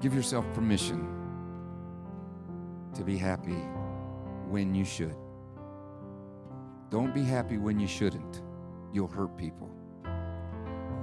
[0.00, 1.06] Give yourself permission
[2.94, 3.60] to be happy
[4.48, 5.14] when you should.
[6.90, 8.42] Don't be happy when you shouldn't.
[8.92, 9.70] You'll hurt people.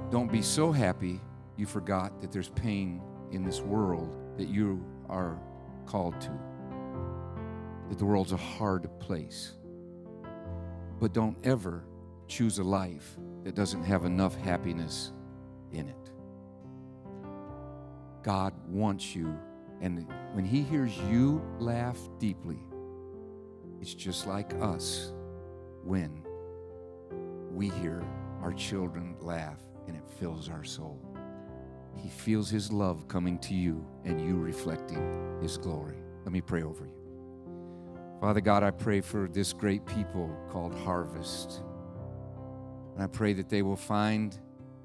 [0.09, 1.19] Don't be so happy
[1.57, 5.39] you forgot that there's pain in this world that you are
[5.85, 6.31] called to.
[7.89, 9.53] That the world's a hard place.
[10.99, 11.83] But don't ever
[12.27, 15.11] choose a life that doesn't have enough happiness
[15.71, 16.11] in it.
[18.23, 19.37] God wants you,
[19.81, 22.59] and when He hears you laugh deeply,
[23.81, 25.12] it's just like us
[25.83, 26.23] when
[27.51, 28.03] we hear
[28.41, 30.99] our children laugh and it fills our soul.
[31.95, 35.97] He feels His love coming to you and you reflecting His glory.
[36.23, 37.03] Let me pray over you.
[38.19, 41.61] Father God, I pray for this great people called Harvest.
[42.93, 44.39] And I pray that they will find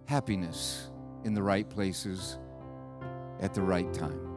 [0.07, 0.91] happiness
[1.25, 2.39] in the right places
[3.41, 4.28] at the right time.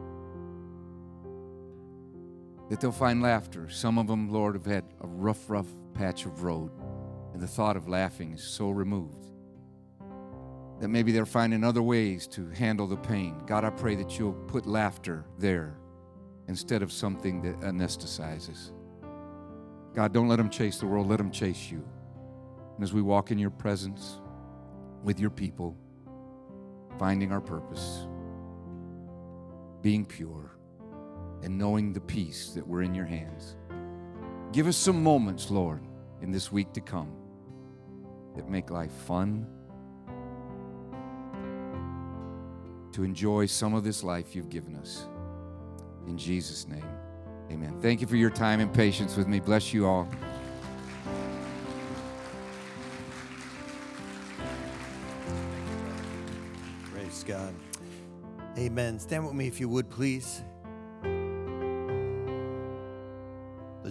[2.72, 3.68] That they'll find laughter.
[3.68, 6.70] Some of them, Lord, have had a rough, rough patch of road,
[7.34, 9.26] and the thought of laughing is so removed
[10.80, 13.42] that maybe they're finding other ways to handle the pain.
[13.44, 15.76] God, I pray that you'll put laughter there
[16.48, 18.70] instead of something that anesthetizes.
[19.92, 21.86] God, don't let them chase the world, let them chase you.
[22.76, 24.18] And as we walk in your presence
[25.02, 25.76] with your people,
[26.98, 28.06] finding our purpose,
[29.82, 30.51] being pure,
[31.42, 33.56] and knowing the peace that we're in your hands.
[34.52, 35.82] Give us some moments, Lord,
[36.20, 37.10] in this week to come
[38.36, 39.46] that make life fun,
[42.92, 45.06] to enjoy some of this life you've given us.
[46.06, 46.84] In Jesus' name,
[47.50, 47.80] amen.
[47.80, 49.40] Thank you for your time and patience with me.
[49.40, 50.08] Bless you all.
[56.92, 57.54] Praise God.
[58.58, 58.98] Amen.
[58.98, 60.42] Stand with me if you would, please.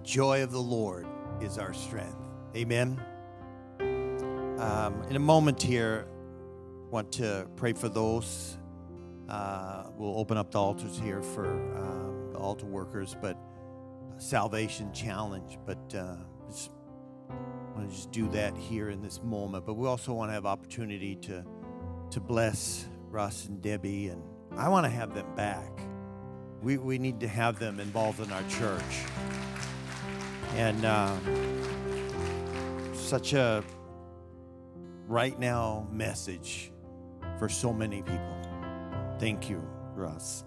[0.01, 1.05] The joy of the Lord
[1.41, 2.17] is our strength.
[2.55, 2.99] Amen.
[3.79, 6.07] Um, in a moment here,
[6.89, 8.57] want to pray for those.
[9.29, 13.37] Uh, we'll open up the altars here for um, the altar workers, but
[14.17, 15.59] salvation challenge.
[15.67, 16.15] But uh,
[16.49, 16.71] just
[17.75, 19.67] want to just do that here in this moment.
[19.67, 21.45] But we also want to have opportunity to
[22.09, 24.23] to bless Russ and Debbie, and
[24.57, 25.69] I want to have them back.
[26.63, 29.05] We we need to have them involved in our church,
[30.55, 31.15] and uh,
[32.93, 33.63] such a
[35.07, 36.71] right now message
[37.37, 38.37] for so many people.
[39.19, 39.61] Thank you,
[39.95, 40.45] Russ.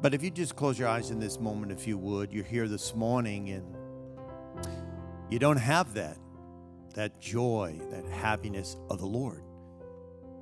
[0.00, 2.66] But if you just close your eyes in this moment, if you would, you're here
[2.66, 3.76] this morning and
[5.30, 6.18] you don't have that,
[6.94, 9.44] that joy, that happiness of the Lord.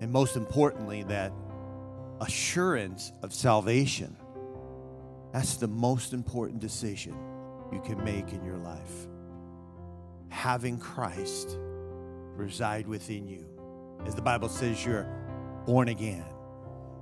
[0.01, 1.33] And most importantly, that
[2.21, 4.17] assurance of salvation.
[5.33, 7.15] That's the most important decision
[7.73, 9.07] you can make in your life.
[10.29, 11.59] Having Christ
[12.37, 13.47] reside within you.
[14.07, 15.07] As the Bible says, you're
[15.67, 16.25] born again.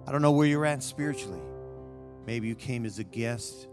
[0.06, 1.42] I don't know where you're at spiritually.
[2.26, 3.68] Maybe you came as a guest.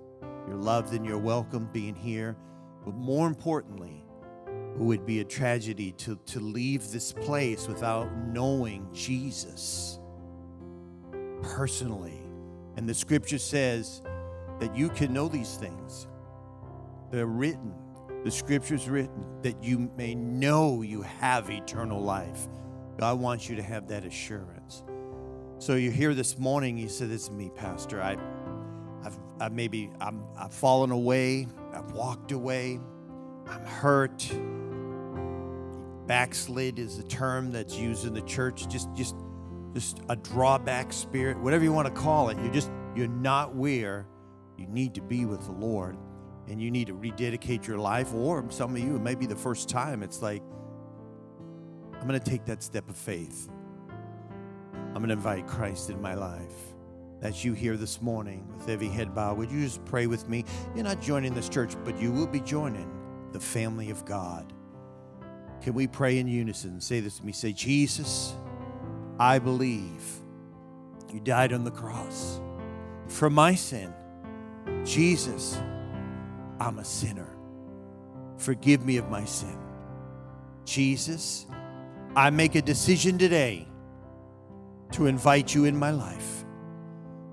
[0.47, 2.37] You're loved and you're welcome being here.
[2.85, 4.05] But more importantly,
[4.47, 9.99] it would be a tragedy to, to leave this place without knowing Jesus
[11.41, 12.21] personally.
[12.77, 14.01] And the scripture says
[14.59, 16.07] that you can know these things.
[17.11, 17.73] They're written.
[18.23, 22.47] The scripture's written that you may know you have eternal life.
[22.97, 24.83] God wants you to have that assurance.
[25.59, 28.01] So you're here this morning, you said, This is me, Pastor.
[28.01, 28.17] I
[29.05, 32.79] I've, I've maybe I'm, I've fallen away, I've walked away,
[33.47, 34.27] I'm hurt.
[36.07, 38.67] Backslid is the term that's used in the church.
[38.67, 39.15] Just just
[39.73, 42.37] just a drawback spirit, whatever you want to call it.
[42.39, 44.07] You're just you're not where
[44.57, 45.97] you need to be with the Lord,
[46.47, 48.13] and you need to rededicate your life.
[48.13, 50.03] Or some of you, it may be the first time.
[50.03, 50.41] It's like
[51.93, 53.49] I'm going to take that step of faith.
[54.73, 56.53] I'm going to invite Christ in my life.
[57.19, 59.37] That's you here this morning with every head bowed.
[59.37, 60.45] Would you just pray with me?
[60.75, 62.91] You're not joining this church, but you will be joining
[63.31, 64.53] the family of God.
[65.61, 66.79] Can we pray in unison?
[66.79, 67.31] Say this to me.
[67.31, 68.35] Say, Jesus,
[69.19, 70.03] I believe
[71.11, 72.39] you died on the cross
[73.07, 73.93] for my sin.
[74.83, 75.59] Jesus,
[76.59, 77.29] I'm a sinner.
[78.37, 79.57] Forgive me of my sin.
[80.65, 81.45] Jesus,
[82.15, 83.67] I make a decision today
[84.91, 86.45] to invite you in my life.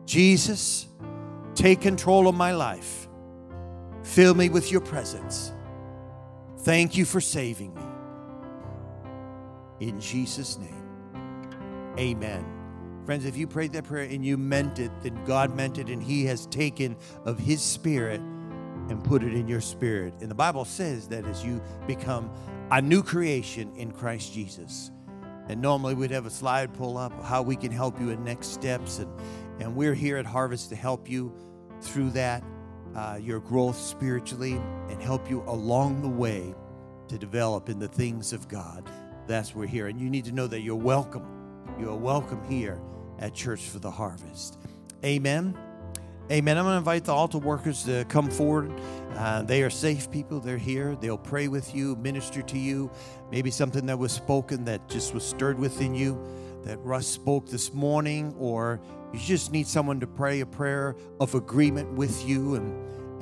[0.04, 0.88] Jesus,
[1.54, 3.08] take control of my life.
[4.02, 5.52] Fill me with your presence.
[6.58, 7.82] Thank you for saving me.
[9.80, 12.44] In Jesus' name, amen.
[13.04, 16.02] Friends, if you prayed that prayer and you meant it, then God meant it, and
[16.02, 18.20] He has taken of His Spirit
[18.88, 20.14] and put it in your spirit.
[20.20, 22.30] And the Bible says that as you become
[22.70, 24.90] a new creation in Christ Jesus.
[25.48, 28.48] And normally we'd have a slide pull up how we can help you in next
[28.48, 28.98] steps.
[28.98, 29.10] And,
[29.60, 31.34] and we're here at Harvest to help you
[31.80, 32.42] through that,
[32.94, 36.54] uh, your growth spiritually, and help you along the way
[37.08, 38.88] to develop in the things of God.
[39.26, 39.86] That's where we're here.
[39.88, 41.26] And you need to know that you're welcome.
[41.78, 42.80] You are welcome here
[43.18, 44.58] at Church for the Harvest.
[45.04, 45.71] Amen.
[46.32, 46.56] Amen.
[46.56, 48.72] I'm going to invite the altar workers to come forward.
[49.16, 50.40] Uh, they are safe people.
[50.40, 50.96] They're here.
[50.98, 52.90] They'll pray with you, minister to you.
[53.30, 56.18] Maybe something that was spoken that just was stirred within you
[56.64, 58.80] that Russ spoke this morning, or
[59.12, 62.54] you just need someone to pray a prayer of agreement with you.
[62.54, 62.72] And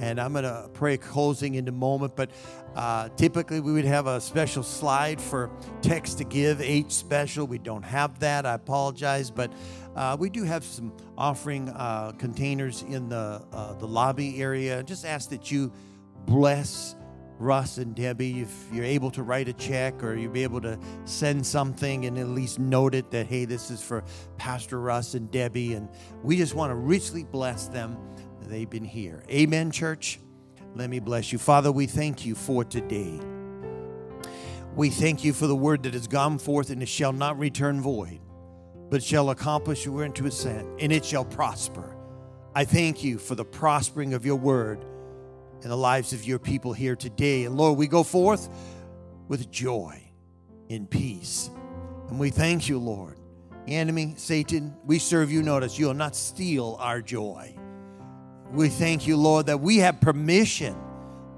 [0.00, 2.16] and I'm going to pray closing in a moment.
[2.16, 2.30] But
[2.74, 5.50] uh, typically, we would have a special slide for
[5.82, 7.46] text to give, H special.
[7.46, 8.46] We don't have that.
[8.46, 9.30] I apologize.
[9.30, 9.52] But
[9.94, 14.82] uh, we do have some offering uh, containers in the, uh, the lobby area.
[14.82, 15.70] Just ask that you
[16.26, 16.96] bless
[17.40, 20.78] Russ and Debbie, if you're able to write a check or you'll be able to
[21.06, 24.04] send something and at least note it that, hey, this is for
[24.36, 25.72] Pastor Russ and Debbie.
[25.72, 25.88] And
[26.22, 27.96] we just want to richly bless them
[28.48, 29.22] they've been here.
[29.30, 30.18] Amen, church.
[30.74, 31.38] Let me bless you.
[31.38, 33.20] Father, we thank you for today.
[34.76, 37.80] We thank you for the word that has gone forth and it shall not return
[37.80, 38.20] void,
[38.88, 41.96] but shall accomplish your into ascent, and it shall prosper.
[42.54, 44.84] I thank you for the prospering of your word
[45.62, 47.44] in the lives of your people here today.
[47.44, 48.48] And Lord, we go forth
[49.28, 50.02] with joy
[50.68, 51.50] in peace.
[52.08, 53.18] And we thank you, Lord.
[53.68, 55.42] Enemy, Satan, we serve you.
[55.42, 57.54] Notice you'll not steal our joy.
[58.52, 60.76] We thank you, Lord, that we have permission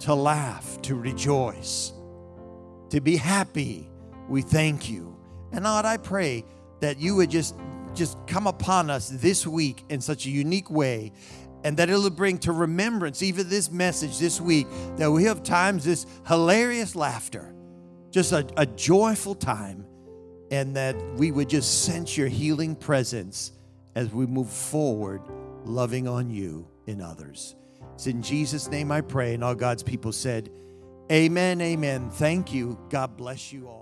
[0.00, 1.92] to laugh, to rejoice,
[2.90, 3.90] to be happy.
[4.28, 5.16] We thank you.
[5.52, 6.44] And Lord, I pray
[6.80, 7.54] that you would just
[7.94, 11.12] just come upon us this week in such a unique way
[11.62, 15.84] and that it'll bring to remembrance even this message this week that we have times
[15.84, 17.54] this hilarious laughter
[18.10, 19.84] just a, a joyful time
[20.50, 23.52] and that we would just sense your healing presence
[23.94, 25.22] as we move forward,
[25.64, 27.56] loving on you in others.
[27.94, 29.34] It's in Jesus' name I pray.
[29.34, 30.50] And all God's people said,
[31.10, 32.10] Amen, amen.
[32.10, 32.78] Thank you.
[32.88, 33.81] God bless you all.